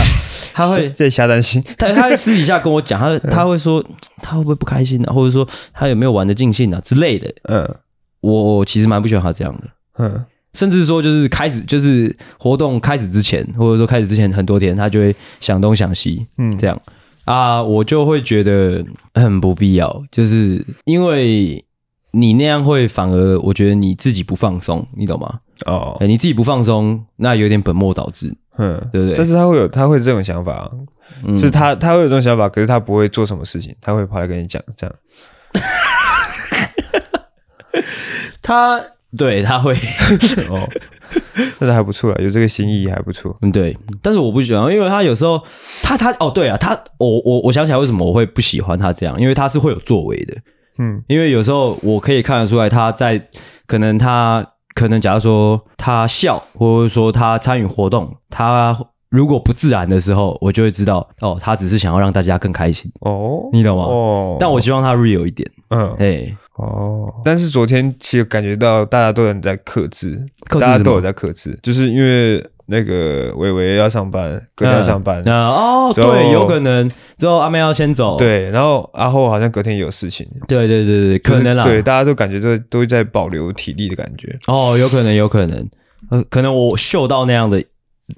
[0.53, 3.83] 她会 在瞎担心， 她她会私底下跟我讲，她她会说
[4.21, 6.79] 她会不会不开心啊，或者说她有没有玩的尽兴啊？
[6.81, 7.29] 之类的。
[7.43, 7.75] 嗯，
[8.21, 9.67] 我其实蛮不喜欢她这样的，
[9.97, 10.25] 嗯。
[10.53, 16.79] 甚至说，就是开始，就是活动开始之前，或者说开始之前很多天，他就会想东想西，嗯，这样。
[17.25, 18.83] 啊，我就会觉得
[19.13, 21.63] 很不必要，就是因为
[22.11, 25.39] 你那样会反而，我觉得你自己不放松，你懂吗？
[25.67, 29.15] 哦，你自己不放松，那有点本末倒置，嗯，对不对？
[29.15, 30.71] 但是他会有，他会有这种想法，
[31.23, 34.95] 嗯，就是他他会有这种想法，可是他不会做什么事情，他会跑来跟你讲，这样，
[38.41, 38.83] 他。
[39.17, 39.73] 对，他会
[40.49, 40.69] 哦，
[41.59, 43.35] 但是还不错了，有这个心意还不错。
[43.41, 45.41] 嗯，对，但是我不喜欢，因为他有时候
[45.81, 50.35] 他他哦，对啊，他我我我想起来为什么我会不喜欢他这样，因为他是会有作为的，
[50.77, 53.19] 嗯，因为有时候我可以看得出来他在
[53.65, 54.45] 可能他
[54.75, 58.77] 可能假如说他笑，或者说他参与活动，他
[59.09, 63.85] 如果不自然的时候，我就会知道哦，他只是想要让大家更开心哦，你懂吗？
[63.85, 66.37] 哦，但我希望他 real 一点，嗯，哎。
[66.59, 70.19] 哦，但是昨天其实感觉到大家都有在克制，
[70.49, 76.91] 大家都有在克制，就是因为那个伟伟要上班，隔天要上班，那哦，对，有可能。
[77.17, 85.69] 之后阿妹要先走，对，然后阿后好像隔天也有事情，对对对对，可能啦，对，大家都感觉都都在保留体力的感觉，哦，有可能，有可能，
[86.09, 87.63] 呃，可能我嗅到那样的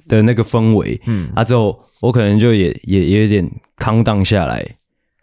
[0.07, 4.65] 的那个氛围，嗯，啊，之后我可能就也也也有点 calm down 下来，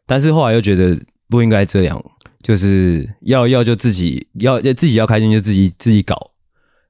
[0.07, 0.97] 但是后来又觉得
[1.29, 2.01] 不应该这样。
[2.49, 6.31] 就是要要就自己要要自己要开心就自己自己搞，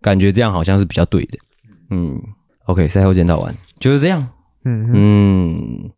[0.01, 1.37] 感觉这样好像是比较对的。
[1.91, 2.17] 嗯
[2.67, 4.25] ，OK，赛后检讨完就是这样。
[4.65, 5.91] 嗯嗯，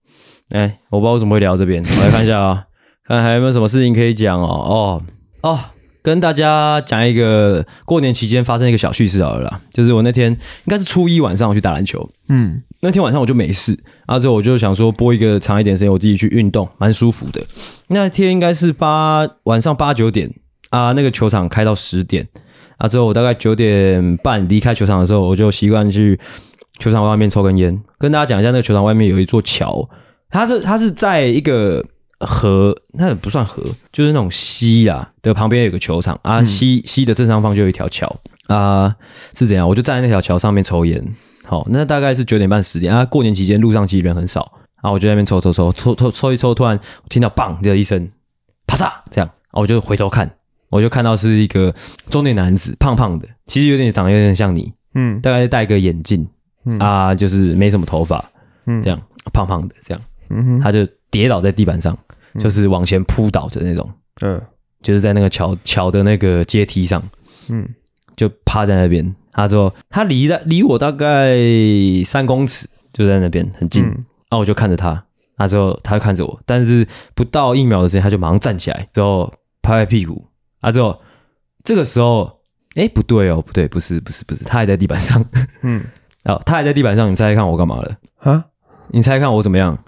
[0.49, 2.65] 哎，我不知道为什么会聊这边，我来看一下啊，
[3.05, 4.47] 看还有没有什么事情可以讲哦。
[4.47, 5.03] 哦
[5.43, 5.61] 哦。
[6.03, 10.39] 跟大家讲一个过年期间发生一个小趣事好了啦，就是我那天应
[10.71, 13.73] 该是初一晚上我去打篮球，嗯，那天晚上我就没事，
[14.07, 17.45] 然后之后我就想说播一个长一点时间，我自己去运动，蛮舒服的。
[17.89, 20.33] 那天应该是八晚上八九点
[20.71, 22.27] 啊，那个球场开到十点，
[22.79, 26.19] 啊之后我大概九点半离开球场的时候，我就习惯去
[26.79, 27.81] 球场外面抽根烟。
[27.99, 29.89] 跟大家讲一下，那个球场外面有一座桥，
[30.31, 31.85] 它是它是在一个。
[32.23, 38.15] 河那也不算河，就是那种溪啊的旁边有个球场啊，溪溪的正上方就有一条桥
[38.49, 38.95] 啊，
[39.35, 39.67] 是怎样？
[39.67, 41.03] 我就站在那条桥上面抽烟。
[41.51, 43.05] 好，那大概是九点半十点啊。
[43.05, 48.09] 过年期间路上其实人很少然后我就在那边抽抽抽抽抽抽一抽，突然听到“棒”的一声，
[48.69, 50.31] 啪嚓，这样，我就回头看，
[50.69, 51.75] 我就看到是一个
[52.09, 56.25] 中年男子，胖胖的，其实有点长得有点像你，嗯，大概戴个眼镜，
[56.67, 58.25] 嗯、啊，就是没什么头发，
[58.67, 61.99] 嗯，这样胖胖的这样，嗯，他就跌倒在地板上，
[62.39, 64.41] 就是往前扑倒的那种，嗯，
[64.83, 67.03] 就是在那个桥桥的那个阶梯上，
[67.49, 67.69] 嗯，
[68.17, 69.15] 就趴在那边。
[69.33, 71.37] 他说他离的离我大概
[72.05, 73.85] 三公尺，就在那边很近。
[73.85, 75.05] 然后我就看着他，
[75.37, 80.25] 他之后他就看着我，但是不到一秒的时间，他就马上站起来，之后拍拍屁股。
[80.61, 81.01] 啊，之后
[81.65, 82.41] 这个时候，
[82.75, 85.25] 哎，不对哦，不对，不是，不是，不是，他还在地板上。
[85.63, 85.83] 嗯，
[86.27, 87.97] 哦，他还在地板上，你猜猜看我干嘛了？
[88.19, 88.45] 啊？
[88.89, 89.79] 你猜猜看我怎么样？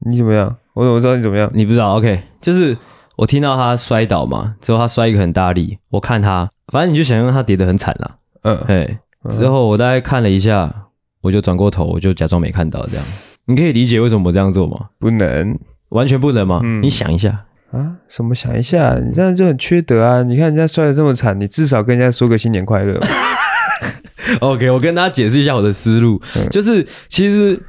[0.00, 0.56] 你怎么样？
[0.74, 1.48] 我怎么知道你怎么样？
[1.54, 2.76] 你不知道？OK，就是
[3.16, 8.16] 我听到他摔倒嘛，之后他摔一个很大力，我看他，反正你就想象他跌得很惨啦。
[8.42, 10.88] 嗯，哎，之后我大概看了一下，
[11.20, 13.04] 我就转过头，我就假装没看到，这样。
[13.46, 14.76] 你可以理解为什么我这样做吗？
[14.98, 15.58] 不能，
[15.90, 16.60] 完全不能吗？
[16.64, 18.98] 嗯，你想一下啊，什么想一下？
[18.98, 20.22] 你这样就很缺德啊！
[20.22, 23.00] 你看人家摔得这么惨，你至少跟人家说个新年快乐。
[24.40, 27.62] OK，我跟大家解释一下我的思路，嗯，就是其实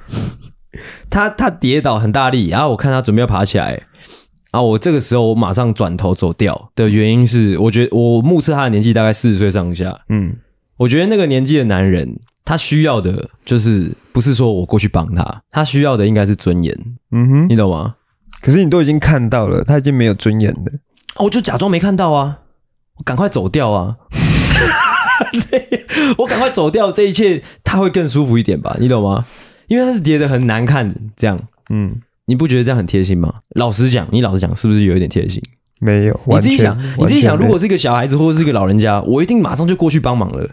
[1.10, 3.80] 他他跌倒很大力，然后我看他准备要爬起来，
[4.52, 10.36] 然后我这个时候我马上转头走掉的原因是，我觉得我目测他的年纪大概四十岁上下，嗯。
[10.78, 16.78] 我觉得那个年纪的男人，他需要的就是不是说我过去帮他，他需要的应该是尊严。
[17.12, 17.96] 嗯哼，你懂吗？
[18.42, 20.72] 可是你都已经看到了，他已经没有尊严了。
[21.16, 22.42] 我就假装没看到啊，
[23.00, 23.98] 我赶快走掉啊！
[26.20, 28.78] 我赶快走掉，这一切他会更舒服一点吧？
[28.80, 29.26] 你懂吗？
[29.68, 31.40] 因为他是叠的很难看，这样。
[31.72, 31.96] 嗯，
[32.28, 33.34] 你不觉得这样很贴心吗？
[33.56, 35.42] 老实讲，你老实讲，是不是有一点贴心？
[35.80, 40.50] 没有，你自己想，你自己想，如果是一个小孩子或者是一个老人家，我一定马上就过去帮忙了。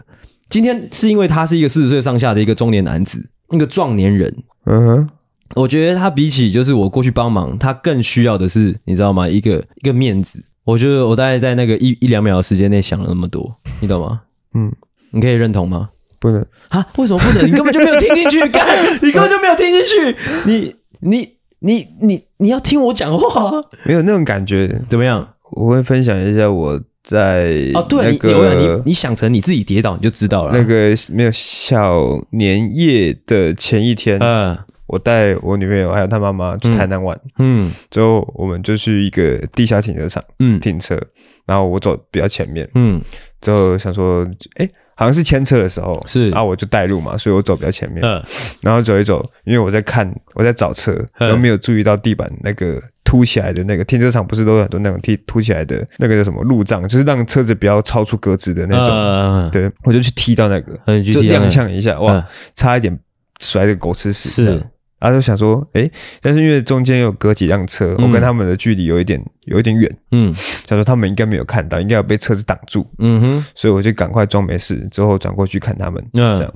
[0.49, 4.33] 今天是因为他是一个四十岁上下的一个中年男子，一个壮年人。
[4.65, 5.09] 嗯哼，
[5.55, 9.27] 我觉得他比起就是我过去帮忙，他更需要的是你知道吗？
[9.27, 10.43] 一个一个面子。
[10.63, 14.21] 我觉得我大概在那个一一两秒的时间内想了那么多，你懂吗？
[14.53, 14.71] 嗯，
[15.11, 15.89] 你可以认同吗？
[16.19, 16.85] 不能啊？
[16.97, 17.47] 为什么不能？
[17.47, 18.63] 你根本就没有听进去，干，
[19.01, 21.35] 你根本就没有听进去，你你。
[21.59, 25.27] 你你你要听我讲话，没有那种感觉，怎么样？
[25.51, 30.51] 我会分享一下我在哦，对，那个、你你你想成你自己跌倒，你就知道了。
[30.57, 40.99] 那个没有小年夜的前一天，嗯，我带我女朋友还有她妈妈去台南玩，嗯，之后我们就去一个地下停车场，嗯，停车，
[41.45, 43.01] 然后我走比较前面，嗯，
[43.39, 44.71] 之后想说，哎、欸。
[44.95, 48.23] 好像是牵车的时候，是，然后我就带路嘛，所以我走比较前面，嗯，
[48.61, 62.97] 然后走一走，因为我在看，我在找车，然后没有注意到地板那个凸起来的那个停车场不是都有很多那种踢凸起来的那个叫什么路障，就是让车子不要超出格子的那种，嗯，对，我就去踢到那个，就踉跄一下，哇，差一点
[63.39, 64.63] 摔个狗吃屎，是。
[64.99, 65.87] 他就想说，哎，
[66.21, 70.33] 但是因为中间有隔几辆车，我跟他们的距离有一点有一点远，嗯，
[70.67, 76.53] 想说他们应该没有看到，应该要被车子挡住，嗯哼，所以我就赶快装没事，之后转过去看他们，嗯，这样，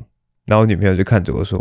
[0.47, 1.59] 然后我女朋友就看着我说，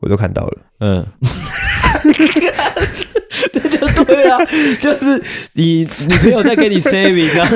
[0.00, 1.06] 我都看到了，嗯，
[3.52, 4.38] 那就对啊，
[4.80, 7.48] 就是你女朋友在给你 saving 啊，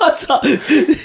[0.00, 0.40] 我操！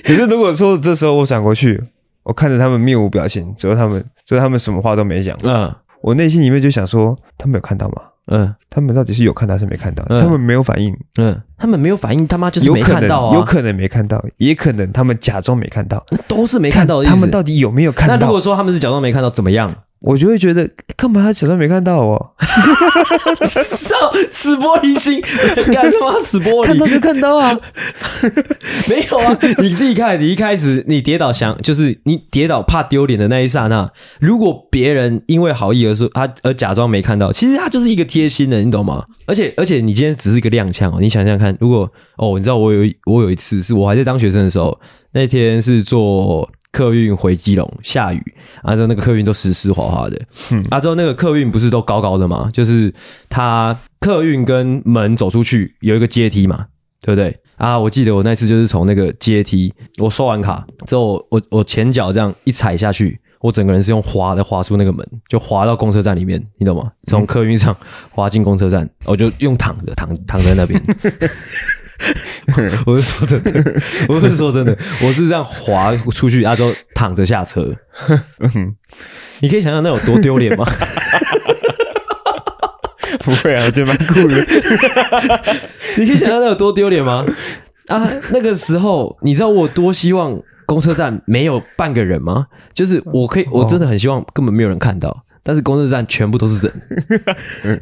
[0.04, 1.82] 可是如果说这时候我转过去，
[2.22, 5.74] 我看着他们面无表情，之后他们，之后他们什么话都没讲，嗯。
[6.02, 8.02] 我内心里面就想说，他们有看到吗？
[8.32, 10.06] 嗯，他们到底是有看到还是没看到？
[10.08, 17.14] 嗯、他们没有反应，嗯，他们没有反应，他妈就是没看到啊，有可能没看到，也可能他们假装没看到，都是没看到的意思。
[17.14, 18.16] 他们到底有没有看到？
[18.18, 19.68] 那如果说他们是假装没看到，怎么样？
[20.02, 22.36] 我就会觉得，干嘛他假装没看到我？
[23.46, 25.22] 操， 死玻璃心，
[25.74, 27.60] 干他妈死玻璃，看到就看到啊，
[28.88, 39.04] 没有啊，你自己看，你一开始你跌倒想，就是你跌倒怕丢脸的那一刹那，如果别人因为好意而说他而假装没看到，其实他就是一个贴心的，你懂吗？
[39.26, 44.80] 而且而且你今天只是一个踉跄哦，你想想看，如果哦，你知道我有我有一次是我还在当学生的时候，
[45.12, 46.50] 那天是做。
[46.72, 48.24] 客运回基隆，下雨，
[48.62, 50.20] 啊，之后那个客运都湿湿滑滑的，
[50.52, 52.50] 嗯，啊，之后那个客运不是都高高的吗？
[52.54, 52.94] 就是
[53.28, 56.68] 它客运跟门走出去有一个阶梯嘛，
[57.02, 57.40] 对不对？
[57.58, 66.92] 啊，我记得我那次就是从那个阶梯，我刷完卡之后，我我前脚这样一踩下去，我整个人是用滑的滑出那个门，就滑到公车站里面，你懂吗？
[67.08, 67.76] 从客运上
[68.12, 70.80] 滑进公车站，我就用躺着躺躺在那边。
[72.86, 77.76] 我是说真的， 我是说真的，我是这样滑出去，然后就躺着下车。
[79.42, 80.66] 你可以想象那有多丢脸吗？
[83.20, 84.36] 不会啊，我觉得蛮酷的。
[85.98, 87.26] 你可以想象那有多丢脸吗？
[87.88, 92.48] 啊，那个时候你知道我多希望公车站没有半个人吗？
[92.74, 95.26] 就是我可以，我真的很希望根本没有人看到。
[95.42, 96.82] 但是公车站全部都是人。
[97.64, 97.82] 嗯，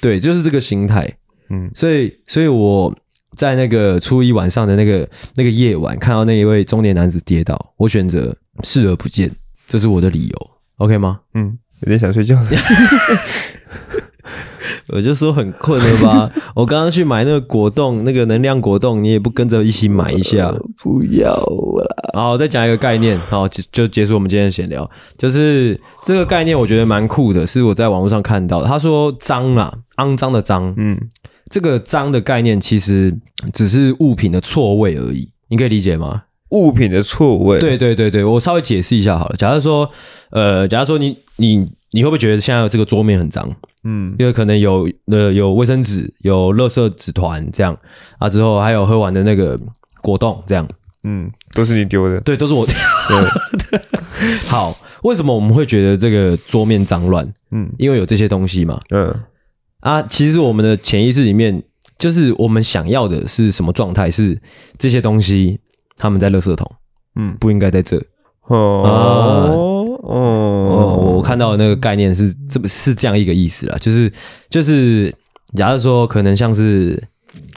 [0.00, 1.16] 对，就是这个心态。
[1.50, 2.94] 嗯，所以，所以我
[3.36, 9.30] 在那个初一晚上的那个那个夜晚，看到那一位中年男子跌倒，我选择视而不见，
[9.68, 10.50] 这是我的理由。
[10.78, 11.20] OK 吗？
[11.34, 12.48] 嗯，有点想睡觉了。
[14.92, 16.28] 我就说很困了吧？
[16.52, 20.52] 我刚刚去买那个果冻，那个能量果冻，你也不跟着一起买一下？
[20.82, 21.96] 不要了。
[22.14, 24.90] 好，再讲一个概念，好，就就结束我们今天的闲聊。
[25.16, 28.66] 就是这个概念，我觉得蛮酷的，是我在网络上看到的。
[28.66, 30.98] 他说“脏”啊，肮脏的“脏”，嗯，
[31.50, 33.14] 这个“脏”的概念其实
[33.52, 36.22] 只是物品的错位而已，你可以理解吗？
[36.50, 37.58] 物品的错位？
[37.58, 39.36] 对对对对，我稍微解释一下好了。
[39.36, 39.90] 假如说，
[40.30, 43.48] 呃，假如说你你你会不会觉得现在这个桌面很脏？
[43.82, 47.76] 嗯，因为可能有呃有卫生纸，有垃圾纸团这样
[48.18, 49.58] 啊，之后还有喝完的那个
[50.02, 50.68] 果冻这样，
[51.02, 53.30] 嗯，都是你丢的，对，都是我丢的。
[54.46, 57.26] 好，为什么我们会觉得这个桌面脏乱？
[57.52, 58.80] 嗯，因为有这些东西嘛。
[58.90, 59.12] 嗯
[59.80, 61.62] 啊，其实我们的潜意识里面，
[61.98, 64.10] 就是我们想要的是什么状态？
[64.10, 64.40] 是
[64.78, 65.60] 这些东西
[65.96, 66.70] 他们在垃圾桶，
[67.16, 67.96] 嗯，不应该在这。
[68.46, 69.86] 哦。
[70.02, 70.16] 哦，
[70.72, 74.10] 哦，我看到的那个概念是这么是这样一个意思啦，就是
[74.48, 75.14] 就是，
[75.54, 77.00] 假如说可能像是，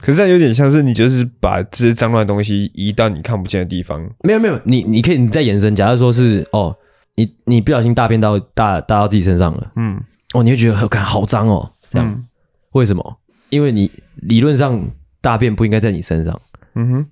[0.00, 4.08] 可是这有点像是你就是把这些脏乱的东西移到你看不见的地方。
[4.22, 6.76] 没有没有，你你可以你再延伸，假如说是哦，
[7.16, 10.00] 你你不小心大便到大大到自己身上了，嗯，
[10.34, 12.26] 哦，你会觉得好看好脏哦，这样，嗯，
[12.72, 13.18] 为什么？
[13.48, 14.90] 因为你理论上
[15.22, 16.38] 大便不应该在你身上，
[16.74, 17.06] 嗯哼，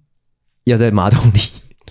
[0.64, 1.38] 要在马桶里，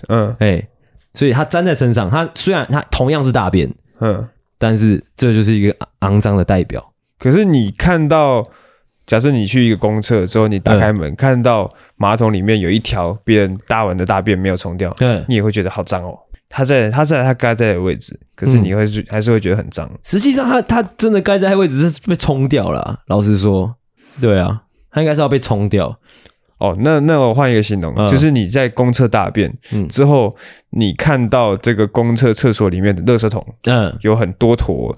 [0.08, 0.68] 嗯， 哎。
[1.14, 4.26] 所以它粘在身上，它虽然它同样是大便，嗯，
[4.56, 6.90] 但是这就是一个肮脏的代表。
[7.18, 8.42] 可是你看到，
[9.04, 16.18] 假设你去一个公厕之后，你打开门、嗯、看到马桶里面有一条别人大完的大便没有冲掉，嗯，你也会觉得好脏哦。
[16.54, 19.90] 它在它在它该在的位置，可是你会、嗯、还是会觉得很脏。
[20.04, 22.98] 实际上它，它它真的该在的位置是被冲掉了、啊。
[23.06, 23.74] 老实说，
[24.20, 25.98] 对啊，它应该是要被冲掉。
[26.58, 30.36] 哦，那那我换一个形容，嗯、就是你在公厕大便、嗯、之后，
[30.70, 34.94] 你看到这个公厕厕所里面的垃圾桶，嗯，有很多坨，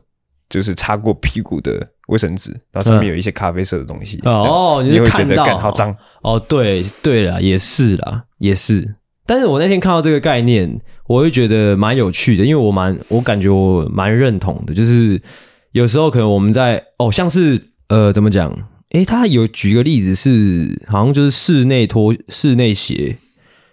[0.50, 4.20] 就是擦过屁股的卫生纸，然后上面有一些咖啡色的东西。
[4.24, 5.96] 嗯、哦，你会觉得干好脏。
[6.20, 8.96] 哦，对对了，也是啦，也是。
[9.26, 15.20] 但是我那天看到这个概念，我会觉得蛮有趣的，因为我蛮，我感觉我蛮认同的，就是
[15.72, 18.68] 有时候可能我们在，哦，像是呃，怎么讲？
[18.90, 23.16] 诶，他有举一个例子是，好像就是室内拖、室内鞋，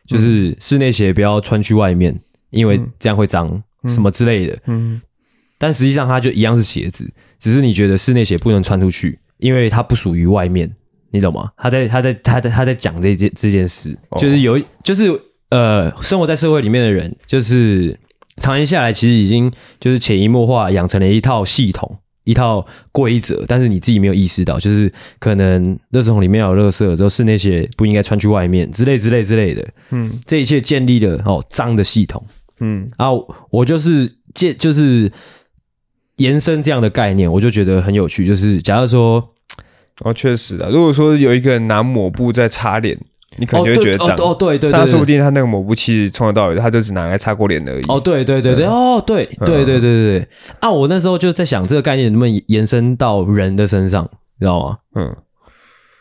[0.08, 4.58] 就是室内鞋不要穿去外面，因为这样会脏，什么之类的。
[4.66, 5.00] 嗯，
[5.60, 7.08] 但实际上它就一样是鞋子，
[7.40, 10.72] 只是你觉得室内鞋不能穿出去，因为它不属于外面，
[11.12, 11.52] 你懂吗？
[11.56, 15.04] 他在他在他在他在讲这件这件事，就是有就是
[15.52, 18.00] 呃，生活在社会里面的人，就是
[18.38, 22.00] 长年下来，其实已经就是潜移默化养成了一套系统。
[22.24, 29.68] 一套规则，但是你自己没有意识到，就是可能垃圾桶里面有垃圾，之后室内鞋不应该穿去外面之类之类之类的。
[29.90, 32.24] 嗯，这一切建立了哦脏的系统。
[32.60, 33.08] 嗯，啊，
[33.50, 35.12] 我就是借就是
[36.18, 38.24] 延伸这样的概念，我就觉得很有趣。
[38.24, 39.34] 就是假如说，
[40.02, 42.96] 哦，确实啊，如果说有一个人拿抹布在擦脸。
[43.38, 47.84] 你可能就会觉得脏哦，对对对，但说不定他那个抹布其实从头到尾他就只拿来擦过脸而已。
[47.88, 50.28] 哦，对对对对，哦，对对对对对对。
[50.60, 54.04] 啊，我那时候就在想这个概念能不能延伸到人的身上，
[54.38, 54.78] 你知道吗？
[54.96, 55.16] 嗯，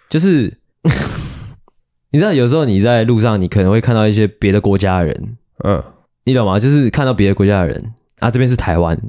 [0.08, 0.58] 就是
[2.10, 5.82] 你知道有时候你在路上，你可能会看到一些别的国家的人，嗯，
[6.24, 6.58] 你懂吗？
[6.58, 7.94] 就是看到别的国家的人。
[8.18, 9.00] 啊，这边是台湾，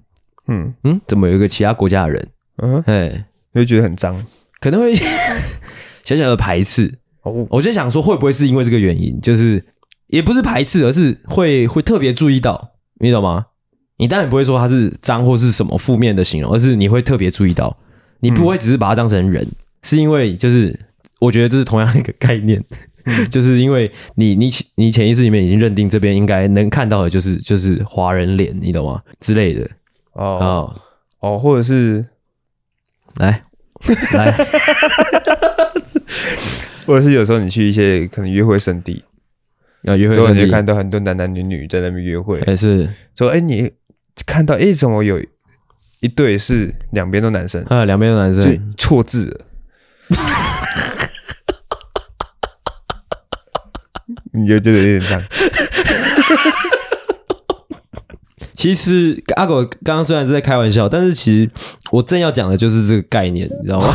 [0.48, 0.74] 嗯。
[0.84, 2.28] 嗯，怎么有一个其他国家的人？
[2.62, 4.16] 嗯，哎，会觉得很脏，
[4.62, 7.00] 可能会小小的排斥。
[7.24, 9.20] 哦，我就想说，会不会是因为这个原因？
[9.22, 9.64] 就是
[10.08, 13.46] 也不是排斥，而是会会特别注意到，你懂吗？
[13.98, 17.78] 你当然不会说它是脏或是什么负面的形容，而是你会特别注意到，
[18.22, 20.78] 你不会只是把它当成人，嗯、是因为就是
[21.20, 22.64] 我觉得这是同样一个概念，
[23.06, 29.00] 嗯、 就是因为你你你潜意识里面已经认定这边应该能看到的就是就是华人脸，你懂吗？
[29.20, 29.70] 之类的
[30.14, 30.76] 哦哦，
[31.20, 32.04] 哦，或者是
[33.18, 33.44] 来
[34.14, 34.36] 来。
[36.82, 39.04] 来或者是有时候你去一些可能约会圣地，
[39.84, 43.72] 啊，约会圣地，你就看到很多男男女女在那边约会，还是说，哎、欸，你
[44.26, 45.22] 看到，哎、欸，怎么有
[46.00, 47.86] 一对是两边都男生啊？
[47.86, 49.46] 两边都男生，错字了，
[54.34, 55.22] 你就觉得有点脏。
[58.62, 61.50] 其实阿狗刚刚虽然是在开玩笑，但是其实
[61.90, 63.88] 我正要讲的就是这个概念，你知道吗？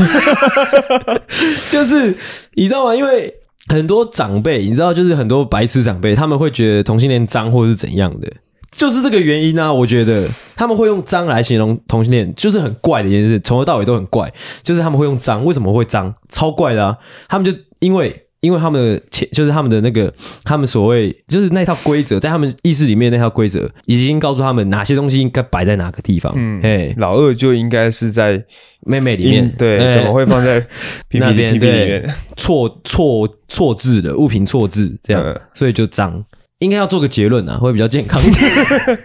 [1.71, 2.13] 就是
[2.55, 2.93] 你知道吗？
[2.93, 3.33] 因为
[3.69, 8.29] 很多长辈，你知道，就是很多白痴长辈，他们会觉得同性恋脏或是怎样的。
[8.73, 14.35] 就是这个原因啊，我觉得他们会用脏来形容同性恋，就是很怪的一件事，从头到尾都很怪。
[14.65, 16.13] 就是他们会用脏，为什么会脏？
[16.29, 16.99] 超怪的啊！
[17.29, 20.13] 他们就因为因为他们的前，就是他们的那个，
[20.45, 26.33] 他们所谓就是那套规则，在他们意识里面那套规则已经告诉他们哪些东西应该摆在哪个地方。
[26.37, 28.45] 嗯，哎，老二就应该是在
[28.87, 30.65] 妹妹里面，对，怎么会放在
[31.13, 31.53] 那边？
[31.53, 36.25] 屁屁里面错错错字的物品错字这样，嗯、所以就脏。
[36.61, 38.51] 应该要做个结论啊，会比较健康一点。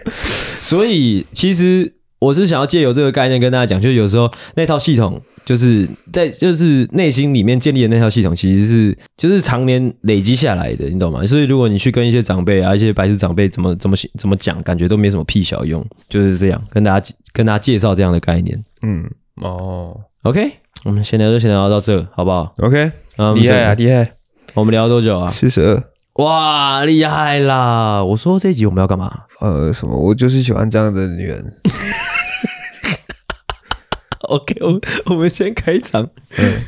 [0.62, 1.92] 所以其实
[2.22, 11.26] 我是想要借由这个概念跟大家讲，就是有时候那套系统，就是在就是内心里面建立的那套系统，其实是就是常年累积下来的，你懂吗？
[11.26, 18.64] 所以如果你去跟一些长辈啊，一些白痴长辈怎么怎么怎么讲，感觉都没什么屁小用，就是这样跟大家跟大家介绍这样的概念。
[18.86, 19.04] 嗯，
[19.42, 20.48] 哦，OK，
[20.84, 22.92] 我们先聊就先聊到这，好不好？OK，
[23.34, 24.12] 厉害啊，厉害！
[24.54, 25.28] 我们聊多久啊？
[25.28, 25.91] 四十二。
[26.16, 28.04] 哇，厉害啦！
[28.04, 29.22] 我说这一集我们要干嘛？
[29.40, 29.96] 呃，什么？
[29.96, 31.54] 我就是喜欢这样的女人。
[34.28, 36.06] OK，我我们先开场。
[36.36, 36.64] 嗯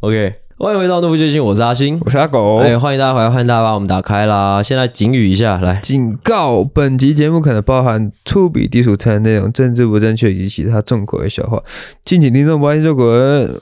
[0.00, 2.56] ，OK，欢迎回到《怒不接近》，我是阿星，我是阿狗。
[2.56, 4.62] 哎，欢迎大家回来，欢迎大家把我们打开啦！
[4.62, 11.62] 现在警语一下，来警告：本集节目可能包含粗鄙、低俗、残忍内容、政治不正确以及其他重口味笑话，
[12.06, 13.60] 敬请听众不爱听就滚！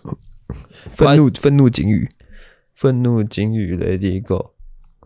[0.88, 2.08] 愤怒，愤怒警语，
[2.72, 4.53] 愤怒警语，Let it go。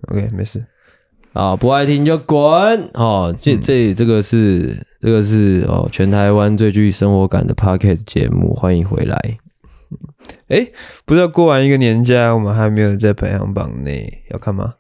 [0.06, 0.64] OK，没事。
[1.34, 2.38] 啊，不爱听就滚
[2.94, 3.32] 哦！
[3.38, 9.16] 这这这个是这个是哦，全台湾最具生活感的 Podcast 节目，欢迎回来。
[10.48, 10.66] 哎，
[11.04, 14.74] 不知道过完一个年假，我们还没有在排行榜内，要看吗？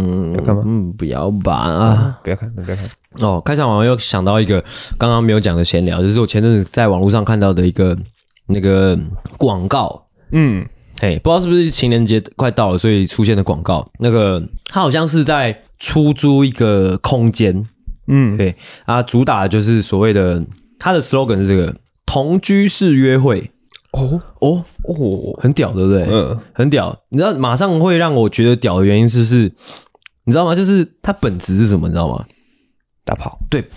[0.00, 0.62] 嗯，要看吗？
[0.64, 2.20] 嗯，不要吧啊！
[2.22, 2.90] 不要看，不要看。
[3.18, 4.64] 哦，开场完又想到一个
[4.96, 7.96] 刚刚没有讲的闲聊，就是我前阵子在网络上看到的一个
[8.46, 8.98] 那个
[9.36, 10.02] 广告。
[10.30, 10.64] 嗯。
[11.00, 13.90] 嘿，不知道是不是情人节快到了，所以出现的广告。
[13.98, 17.66] 那个他好像是在出租一个空间，
[18.06, 20.44] 嗯，对啊，主打的就是所谓的
[20.78, 21.74] 他的 slogan 是这个
[22.04, 23.50] 同居式约会。
[23.92, 26.02] 哦哦哦，很屌，对不对？
[26.02, 26.96] 嗯，很屌。
[27.08, 29.50] 你知道，马上会让我觉得屌的原因是是，
[30.26, 30.54] 你知道吗？
[30.54, 31.88] 就是它本质是什么？
[31.88, 32.24] 你知道吗？
[33.04, 33.38] 打炮。
[33.48, 33.64] 对，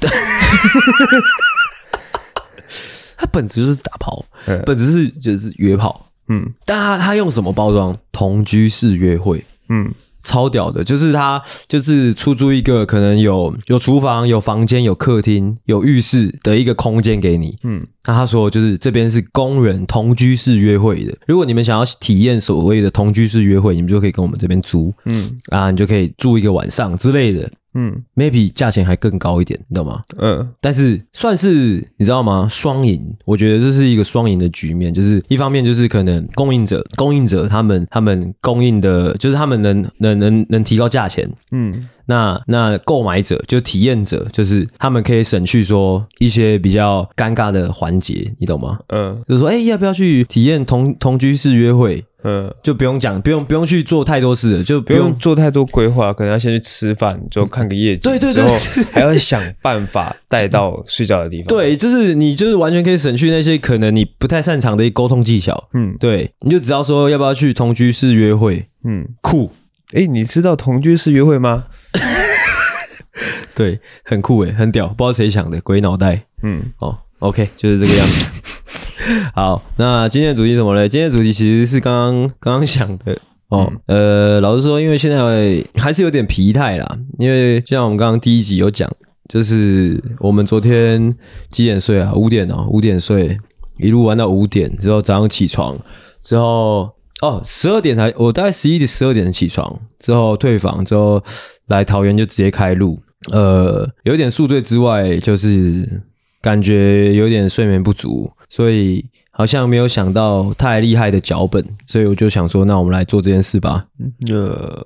[3.17, 4.23] 它本质就是打炮，
[4.65, 6.05] 本质是就是约炮。
[6.27, 7.97] 嗯，但他他用什么包装？
[8.11, 9.93] 同居式约会，嗯，
[10.23, 27.51] 超屌的，就是他就是出租一个可能有有厨房、有房间、有客厅、有浴室的一个空间给你，嗯，那他说就是这边是工人同居式约会的，如果你们想要体验所谓的同居式约会，你们就可以跟我们这边租，嗯，啊，你就可以住一个晚上之类的。
[27.75, 30.01] 嗯，maybe 价钱还更高一点，你懂吗？
[30.19, 32.47] 嗯，但是算是你知道吗？
[32.49, 41.89] 双赢，我觉得这是一个双赢的局面，就是一方面就是可能供应者，供应者他们他们供应的，就是他们能能能能提高价钱，嗯。
[42.05, 48.77] 那那购买者就体验者，就是他们可以省去说一些比较尴尬的环节，你懂吗？
[48.89, 52.03] 嗯，就是说，哎、欸，要不要去体验同同居式约会？
[52.23, 58.43] 嗯，就不用讲，不用不用去做太多事了，就不用，不用做太多规划，可能要先去吃饭，就看个夜景，对对对，
[58.91, 61.47] 还要想办法带到睡觉的地方。
[61.47, 65.69] 对，就是你就是完全可以省去那些可能你不太擅长的沟通技巧。
[65.73, 68.67] 嗯，对，你就只要说要不要去同居室约会？
[68.85, 69.51] 嗯，酷。
[69.93, 71.65] 哎、欸，你知道同居式约会吗？
[73.53, 76.23] 对，很酷诶，很屌，不知道谁想的，鬼脑袋。
[76.41, 78.31] 嗯，哦，OK，就是这个样子。
[79.35, 80.87] 好，那今天的主题是什么嘞？
[80.87, 83.17] 今天的主题其实是刚刚刚刚想的
[83.49, 83.71] 哦。
[83.87, 88.89] 嗯、呃，老实说，因为现在还是有点疲态啦，因为像我们刚刚第一集有讲，
[89.29, 91.15] 就是我们昨天
[91.49, 92.13] 几点睡啊？
[92.13, 93.37] 五点哦，五点睡，
[93.77, 95.77] 一路玩到五点之后，早上起床
[96.21, 96.91] 之后。
[97.21, 101.23] 哦，十二点才，我大概十一点、十二点起床之后退房之后
[101.67, 102.99] 来桃园就直接开路，
[103.31, 106.03] 呃，有点宿醉之外，就是
[106.43, 113.85] 感觉有点睡眠不足，所以好像没有想到太厉害的脚本，所以我就想说，那我们来做这件事吧。
[114.29, 114.85] 呃，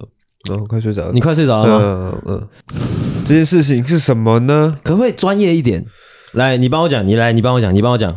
[0.51, 1.79] 我快睡着了，你快睡着了吗？
[2.25, 2.47] 呃，呃，
[3.27, 4.77] 这件事情是什么呢？
[4.83, 5.83] 可不可以专业一点？
[6.33, 8.15] 来，你帮我讲，你来，你帮我讲，你帮我讲。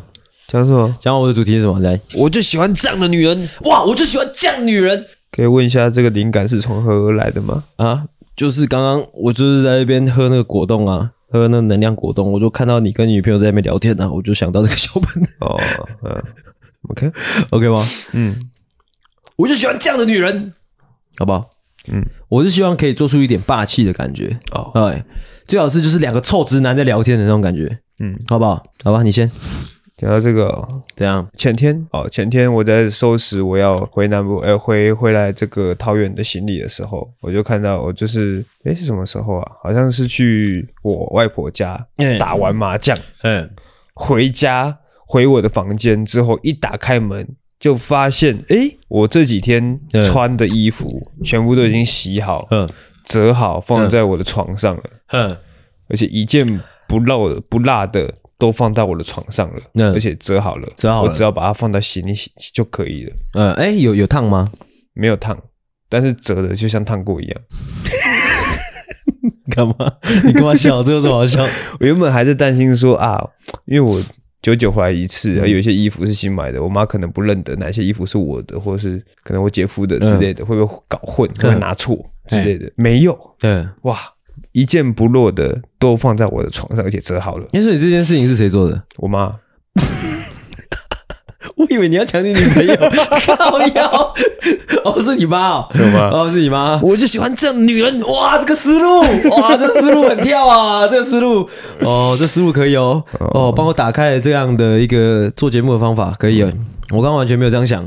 [0.48, 0.94] 讲什么？
[1.00, 1.80] 讲我的主题是什么？
[1.80, 3.48] 来，我就喜欢这样的女人。
[3.62, 5.06] 哇，我就喜欢这样的女人。
[5.32, 7.64] 可以问一下，这个灵感是从何而来的吗？
[7.76, 8.04] 啊，
[8.36, 15.22] 就是刚刚我就是在那边喝那个果冻啊，喝那能量果冻，我就看到你跟你女朋友在那边聊天啊，我就想到这个小本。
[15.40, 15.56] 哦，
[16.02, 16.22] 嗯
[16.88, 17.88] ，OK，OK 吗？
[18.12, 18.50] 嗯，
[19.36, 20.52] 我就喜欢这样的女人，
[21.18, 21.48] 好不好？
[21.88, 24.36] 嗯，我是希望可以做出一点霸气的感觉。
[24.52, 25.04] 哦，哎，
[25.46, 27.78] 最好是就是两个臭直男在聊天的那种感觉。
[28.00, 28.62] 嗯，好不好？
[28.82, 29.30] 好吧，你先。
[30.00, 31.28] 讲到这个，怎样？
[31.36, 39.52] 前天哦，前天我在收拾我要回南部，呃，回回来这个桃园的行李的时候，我就看到我就是，诶，是什么时候啊？
[39.62, 41.78] 好像是去我外婆家
[42.18, 43.50] 打完麻将，嗯，
[43.92, 47.28] 回家回我的房间之后，一打开门
[47.58, 52.66] 就发现，诶，我这几天穿的衣服全部都已经洗好，嗯，
[53.04, 54.82] 折好放在我的床上了，
[55.12, 55.36] 嗯，
[55.90, 58.14] 而且一件不漏的不落的。
[58.40, 63.12] 都放到我的床上了，嗯、而且折好了，折好了，我只要把它放到行李洗就可以了。
[63.34, 64.50] 嗯，哎、欸，有有烫吗？
[64.94, 65.38] 没有烫，
[65.88, 67.40] 但是折的就像烫过一样。
[69.54, 69.74] 干嘛？
[70.24, 70.82] 你干嘛笑？
[70.82, 71.42] 这有什么好笑？
[71.78, 73.22] 我原本还在担心说啊，
[73.66, 74.02] 因为我
[74.40, 82.66] 久久回来一次，有一些衣服是新买的，我妈可能不认得哪些衣服是我的，或者是可能我姐夫的之类的，嗯、会不会搞混，会不会拿错之类的？
[82.66, 83.98] 嗯、没有，嗯，哇。
[84.52, 87.46] 一件不落的都放在我的床上，而且折好了。
[87.52, 88.82] 你说你这件事情是谁做的？
[88.96, 89.36] 我妈。
[91.56, 92.74] 我以为你要抢你女朋友，
[93.36, 94.14] 靠腰。
[94.82, 95.66] 哦，是你妈哦？
[95.72, 95.98] 什么？
[96.10, 96.80] 哦，是你妈。
[96.82, 98.00] 我就喜欢这样女人。
[98.02, 101.48] 哇，这个思路，哇，这个思路很跳啊，这个思路。
[101.80, 103.04] 哦，这思路可以哦。
[103.18, 106.42] 哦，帮我打开了这样的一个做节目的方法，可以。
[106.42, 107.86] 我刚刚完全没有这样想。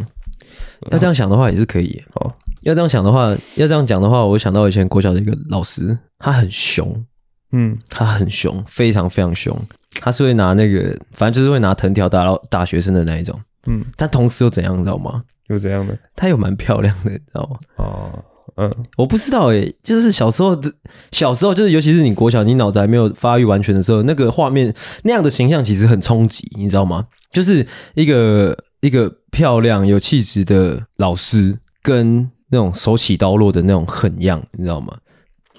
[0.92, 2.04] 要这样想的话，也是可以。
[2.16, 2.32] 哦。
[2.64, 7.06] 要这样想的话，要这样讲的话，我想到以前国小的一个老师，他很凶，
[7.52, 9.58] 嗯，他很凶，非常非常凶。
[10.02, 13.84] 他是会拿那个，反正就是会拿藤条打到打学生的那一种，嗯。
[13.96, 15.24] 但同时又怎样，你知道吗？
[15.50, 15.98] 又怎样的？
[16.16, 17.58] 他又蛮漂亮的，你知道吗？
[17.78, 18.24] 哦，
[18.56, 20.72] 嗯，我不知道诶、欸，就是小时候的，
[21.12, 27.06] 小时候就是，尤其是你国小，你脑子还没有发育完全的时候，那个画面那样的形象其实很冲击，你知道吗？
[27.32, 32.30] 就是一个一个漂亮有气质的老师跟。
[32.54, 34.96] 那种手起刀落的那种狠样，你知道吗？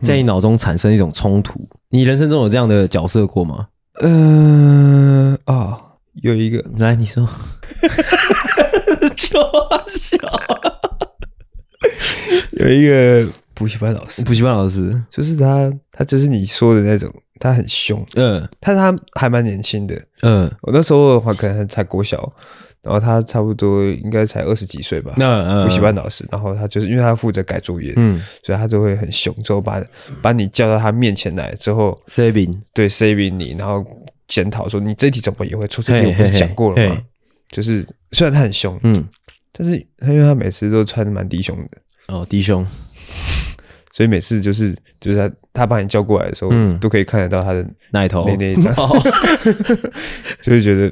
[0.02, 1.58] 在你脑中产生一种冲突。
[1.58, 3.66] 嗯、你人生中有这样的角色过吗？
[4.00, 5.80] 嗯、呃、啊、哦，
[6.22, 7.28] 有一个，来你说，
[9.86, 10.18] 笑，
[12.58, 15.02] 有一个补习班老师，补习班老师。
[15.10, 22.32] 就是他，他就是你说的那种，他很凶，嗯，但他还蛮年轻的，嗯，我那时候的话可能才国小。
[22.84, 25.14] 然后他差不多应该才二十几岁吧，
[25.64, 26.26] 补习班老师。
[26.30, 29.82] 然后他就是因为他负责改作业，嗯，所以他就会很凶，之后把
[30.20, 33.84] 把你叫到他面前来之后，saving 对 saving 你，然后
[34.28, 35.82] 检讨说你这题怎么也会出？
[35.82, 37.00] 这题我不是讲过了吗？
[37.48, 39.08] 就是虽然他很凶，嗯，
[39.52, 41.78] 但是他因为他每次都穿的蛮低胸的，
[42.08, 42.66] 哦，低胸。
[43.96, 48.74] 所以每次就是就是他他把你叫过来的时候，嗯，都可以看得到他的那一头那那一张，
[50.42, 50.90] 就是觉得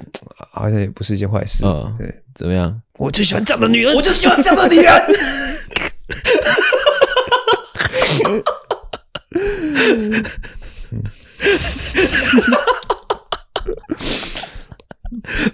[0.53, 1.67] 好像也不是一件坏事。
[1.67, 2.81] 嗯，对，怎么样？
[2.99, 4.93] 我就喜欢这样的女人，我就喜欢这样的女人。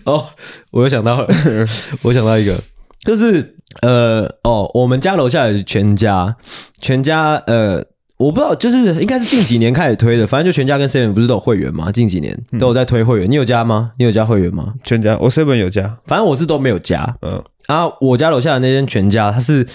[0.04, 0.28] 哦，
[0.70, 1.28] 我又想到了，
[2.02, 2.60] 我想到一个，
[3.00, 3.54] 就是。
[3.82, 6.36] 呃哦，我们家楼下有全家，
[6.80, 7.84] 全家呃，
[8.16, 11.92] 我不知道，就是应该是近几年开始推的，反正就全家跟 seven 不是都有会员吗？
[11.92, 13.90] 近几年都有在推会员，嗯、你有加吗？
[13.98, 14.74] 你有加会员吗？
[14.82, 17.16] 全家，我 seven 有加，反正我是都没有加。
[17.22, 19.66] 嗯，啊，我家楼下的那间全家，他是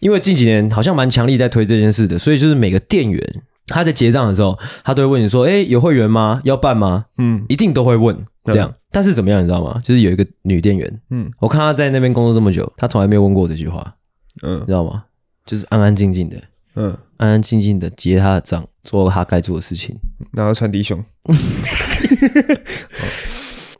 [0.00, 6.40] 因为近几年好像蛮强力在推这件事的，所以就是每个店员他在结账的时候，他都会问你说：“哎，有会员吗？
[6.44, 8.16] 要办吗？”嗯，一定都会问。
[8.44, 9.80] 这样，但是怎么样，你知道吗？
[9.82, 13.92] 就是有一个女店员，嗯，我看她在那边工作这么久，她从来没有问过这句话，
[14.42, 15.02] 嗯，你知道吗？
[15.44, 16.36] 就是安安静静的，
[16.76, 19.96] 嗯，安安静静的结她的账，做她该做的事情，
[20.32, 21.04] 然后穿低胸，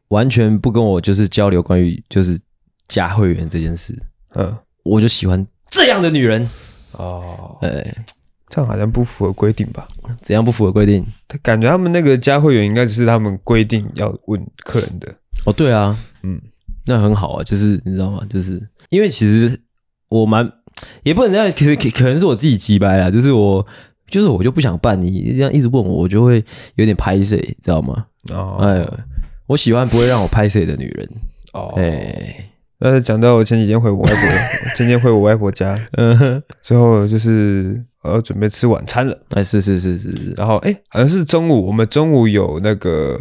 [0.08, 2.36] 完全不跟我就是交流关于就是
[2.88, 3.96] 加会员这件事，
[4.34, 6.50] 嗯，我就喜欢这样的女人，
[6.90, 8.04] 哦，哎。
[8.48, 9.86] 这样好像不符合规定吧？
[10.22, 11.04] 怎样不符合规定？
[11.26, 15.12] 他感觉他们那个加会员应该只是他们规定要问客人的。
[15.44, 16.40] 哦，对啊，嗯，
[16.86, 18.20] 那很好啊，就是你知道吗？
[18.30, 19.60] 就是因为其实
[20.08, 20.50] 我蛮
[21.02, 23.66] 也不能这样，其实可能是我自己急掰啦，就是我
[24.08, 26.44] 就是我就不想办，你这样一直问我，我就会
[26.76, 28.06] 有点拍谁，知道吗？
[28.30, 28.86] 哦，哎，
[29.46, 31.08] 我喜欢不会让我拍谁的女人。
[31.52, 32.50] 哦，哎。
[32.78, 34.20] 呃，讲到我前几天回我外婆，
[34.76, 39.18] 今天回我外婆家，嗯哼，之后就是我要准备吃晚餐了。
[39.30, 43.20] 哎，是是是是是，然后哎，好像是中午，我们中午有那个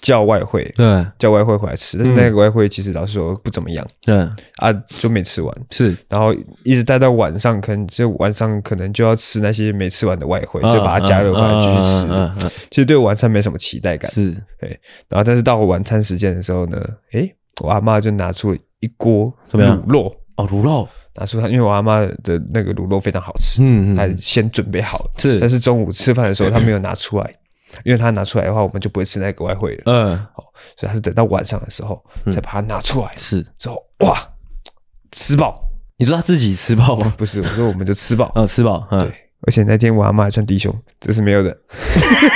[0.00, 4.16] 叫外汇，对，叫外汇回来吃，但是那个外汇其实老实说不怎么样，对。
[4.56, 6.34] 啊，就没吃完，是，然后
[6.64, 12.48] 一直待到晚上，可能就晚上可能就要吃那些没吃完的外汇，就把它加热回来继续吃。
[12.70, 16.82] 其实对晚餐没什么期待感，是，对，然后但是到晚餐时间的时候呢，
[17.12, 17.30] 哎，
[17.62, 18.58] 我阿妈就拿出了。
[18.80, 19.78] 一锅什么样？
[19.86, 20.16] 卤肉。
[20.36, 25.40] 哦，卤肉拿出它，因为我阿妈的那个卤肉非常好吃，嗯，她先准备好了，是。
[25.40, 27.34] 但是中午吃饭的时候，她没有拿出来，
[27.84, 29.82] 因为他拿出来的话，我们就不会吃那个外汇了。
[29.86, 30.44] 嗯，好，
[30.76, 32.02] 所以他是等到晚上的时候
[32.32, 34.18] 再把它拿出来，是之后哇，
[35.12, 35.62] 吃饱。
[35.96, 37.12] 你说他自己吃饱吗？
[37.18, 38.32] 不是，我说我们就吃饱。
[38.34, 38.86] 嗯，吃饱。
[38.90, 41.56] 嗯，对，而且那天我阿妈还穿低胸，这是没有的。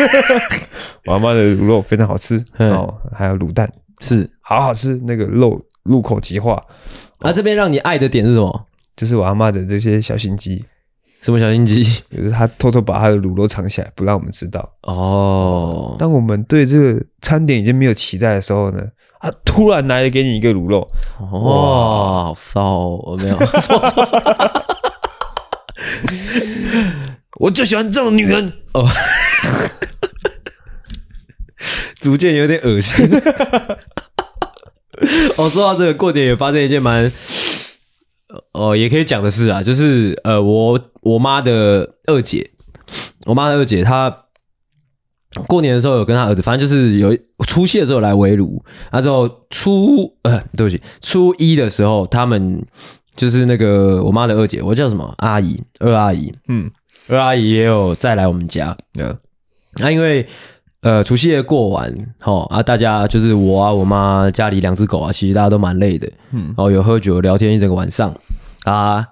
[1.06, 3.70] 我阿妈的卤肉非常好吃，哦，还有卤蛋
[4.00, 6.62] 是好好吃，那个肉入口即化。
[7.24, 8.66] 那这边让你爱的点是什么？
[8.94, 10.64] 就是我阿妈的这些小心机。
[11.20, 11.82] 什么小心机？
[12.14, 14.70] 就是她偷偷把她的卤肉藏起来，不让我们知道。
[14.82, 15.96] 哦。
[15.98, 18.82] 当我们对这个餐点已经没有期待的时候呢，
[19.20, 20.86] 他突然拿来给你一个卤肉，
[21.18, 23.00] 哇，好骚哦！
[23.04, 24.06] 我没有说错。
[27.40, 28.86] 我就喜欢这种女人哦。
[32.00, 33.04] 逐渐有点恶心。
[35.38, 37.10] 哦，说到这个，过年也发生一件蛮……
[38.52, 42.50] 哦，也可以讲的事啊，就是呃，我我妈的二姐，
[43.26, 44.24] 我妈的二姐，她
[45.46, 47.16] 过年的时候有跟她儿子，反正就是有
[47.46, 52.60] 除夕的时候来围炉，然后之后初呃，对不起，初一的时候，他们
[53.14, 56.68] 就是那个我妈的二姐，我叫什么阿姨，二阿姨，嗯，
[57.06, 59.16] 二阿姨也有再来我们家，嗯，
[59.76, 60.26] 那因为。
[60.84, 68.14] 呃，除夕夜过完，齁啊，大家就是我啊，我妈家里两只狗啊，其实大家都蛮累的，嗯，然后有喝酒聊天一整个晚上
[68.64, 69.02] 啊，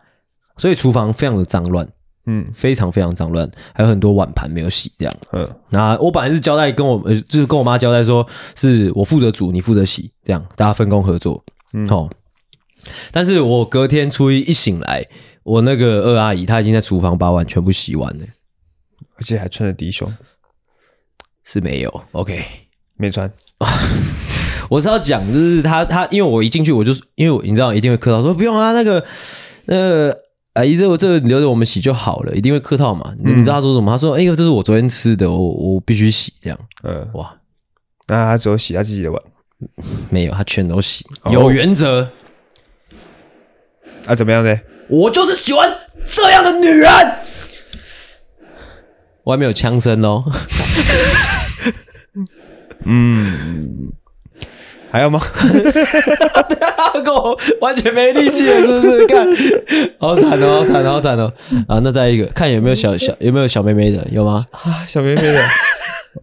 [0.59, 1.89] 所以厨房非常的脏乱，
[2.27, 11.43] 嗯，非常非常脏乱，还有很多碗盘没有洗，这样，嗯，那我本来是交代跟我，呃，就是跟我妈交代说，是我负责煮，你负责洗，这样大家分工合作，
[11.73, 12.11] 嗯，齁，
[13.11, 15.07] 但是我隔天初一一醒来，
[15.43, 18.27] 我那个二阿姨她已经在厨房把碗全部洗完了，
[19.17, 20.13] 而且还穿着低胸。
[21.45, 22.45] 是没有，OK，
[22.97, 23.31] 没穿。
[24.71, 29.05] 我是要讲，就是他他，因为我一进去，我就因为我你知道一定会客套说不用啊，那个
[29.67, 30.11] 呃
[30.55, 33.15] 阿姨，这个这个留着我们洗就好了，一定会客套嘛。
[33.25, 33.93] 嗯、你知道他说什么？
[33.93, 37.35] 他说：“哎、这是我昨天吃的，我我必须洗。”这样，嗯，哇，
[38.09, 39.23] 那他只有洗他自己的碗，
[40.09, 42.09] 没有，他全都洗，有原则、哦。
[44.07, 44.59] 啊，怎么样呢？
[44.89, 45.71] 我就是喜欢
[46.05, 46.91] 这样的女人。
[49.25, 50.25] 我还没有枪声哦。
[52.85, 53.93] 嗯，
[54.91, 55.21] 还有吗？
[57.05, 59.07] 跟我完全没力气了，是不是？
[59.07, 59.27] 看，
[59.99, 61.33] 好惨哦，好惨，好惨哦！
[61.69, 64.45] 啊，那再一个，看有没有小小有没有小妹妹的，有吗？
[64.51, 65.43] 啊， 小妹妹的。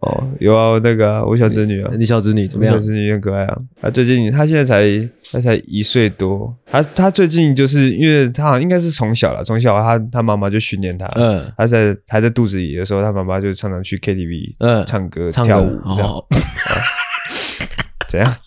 [0.02, 2.76] 哦，有啊，那个啊，我小侄女啊，你小侄女怎么样？
[2.76, 3.58] 小侄女很可爱啊。
[3.82, 6.56] 她最近，她现在才，她才一岁多。
[6.66, 11.08] 她她最近就是，因为她好像应该是从小了，从小她她妈妈就训练她。
[11.16, 16.24] 嗯，她在还在肚子里的时候，她妈妈就常常去 KTV，嗯，唱歌跳舞这样。
[18.10, 18.34] 怎样？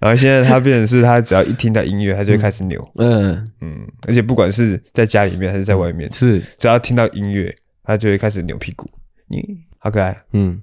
[0.00, 2.82] 然后现在她变成是，她只要一听到音乐，她就会开始扭。
[2.96, 7.54] 嗯嗯，而且不管是在家里面还是在外面，是只要听到音乐。
[7.84, 8.88] 他就会开始扭屁股，
[9.28, 9.42] 你
[9.78, 10.62] 好可爱，嗯，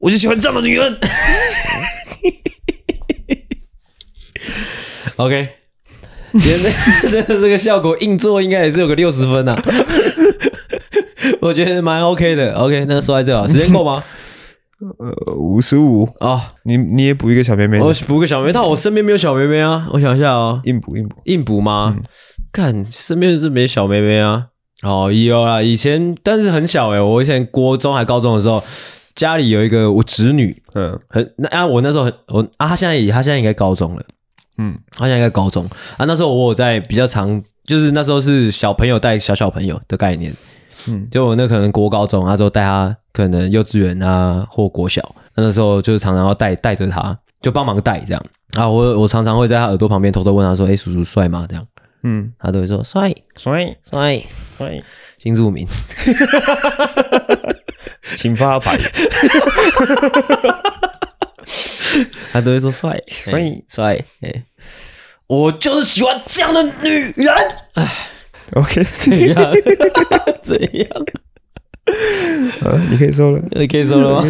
[0.00, 0.98] 我就喜欢这样的女人。
[5.16, 5.48] OK，
[6.32, 9.64] 今天这这这个效果硬做应该也是有个六十分呐、啊，
[11.42, 12.54] 我觉得蛮 OK 的。
[12.54, 14.04] OK，那说在这啊，时间够吗？
[14.98, 16.04] 呃，五十五。
[16.20, 21.20] 啊，你你也补一个小妹妹，我补个小妹妹，但我身边没有小妹妹啊，我想一下啊，硬补硬补。
[21.24, 21.96] 硬补吗？
[22.52, 24.48] 看、嗯、身边是没小妹妹啊。
[24.82, 28.62] 哦，有啦，以前但是很小诶、欸、我以前国中还高中的时候，
[29.16, 34.02] 家里有一个我侄女，嗯，很那啊，我那时候很我啊，她现在也她现在应该高中了，
[34.58, 35.64] 嗯，她现在应该高中
[35.96, 36.04] 啊。
[36.06, 40.32] 那时候我有在比较常，就是那时候是小朋友带小小朋友的概念，
[40.86, 45.02] 嗯，就我那可能国高中，那时候带她可能幼稚园啊或国小，
[45.34, 47.12] 那那时候就是常常要带带着她，
[47.42, 48.24] 就帮忙带这样
[48.54, 48.68] 啊。
[48.68, 51.66] 我我常常会在她耳朵旁边偷偷问她说：“哎、欸，叔叔帅吗？”这样。
[52.02, 53.12] 嗯，他都会说帅。
[53.36, 53.76] 帅。
[53.88, 54.22] 帅。
[54.56, 54.82] 帅，
[55.18, 55.66] 新住民，
[58.14, 58.78] 请发牌，
[62.32, 63.00] 他都会说帅。
[63.06, 63.40] 帅。
[63.68, 64.42] 帅，哎，
[65.26, 67.34] 我就是喜欢这样的女人。
[67.74, 67.88] 哎
[68.52, 69.52] ，OK，怎样？
[70.42, 70.88] 怎样。
[72.64, 74.28] 啊， 你可以说了，你可以说了吗？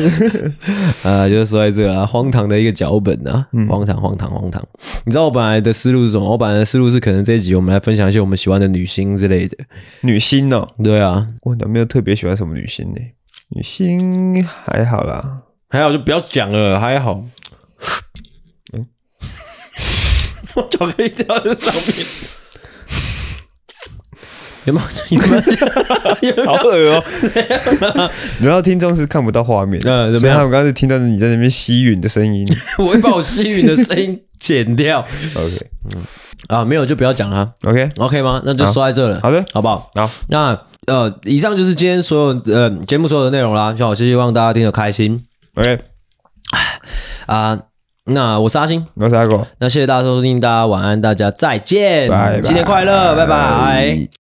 [1.02, 4.62] 啊， 就是说在这啊，荒唐的一个脚本啊，荒唐，荒唐，荒唐。
[5.06, 6.30] 你知道我本来的思路是什么？
[6.30, 9.56] 我本来的思路是，可能这一集我们来分享一些我们喜欢的女星之类的。
[10.02, 13.00] 女星哦，对啊，我有没有特别喜欢什么女星呢？
[13.50, 15.38] 女星还好啦，
[15.70, 17.24] 还好就不要讲了，还好。
[18.74, 18.86] 嗯，
[20.56, 22.06] 我脚可以掉在上面。
[24.68, 24.86] 有没有？
[26.30, 26.44] 有没有？
[26.46, 28.10] 好恶哦！
[28.38, 30.38] 你知道听众是看不到画面，嗯，怎么样？
[30.44, 32.46] 我刚刚是听到你在那边吸吮的声音。
[32.78, 35.00] 我会把我吸吮的声音剪掉。
[35.00, 35.66] OK，
[35.96, 36.02] 嗯，
[36.48, 37.50] 啊，没有就不要讲了。
[37.64, 38.42] OK，OK okay 吗？
[38.44, 39.18] 那就说在这了。
[39.20, 39.90] 好的，好不好？
[39.94, 40.10] 好。
[40.28, 45.22] 那呃，以上就是今天所有呃节目所有的内容啦，就好希望大家听得开心。
[45.54, 45.80] OK，
[47.26, 47.58] 啊，
[48.04, 54.27] 那我是阿星，我是阿狗，那谢谢大家收听，大家晚安，大家再见，拜拜，新年快乐，拜拜。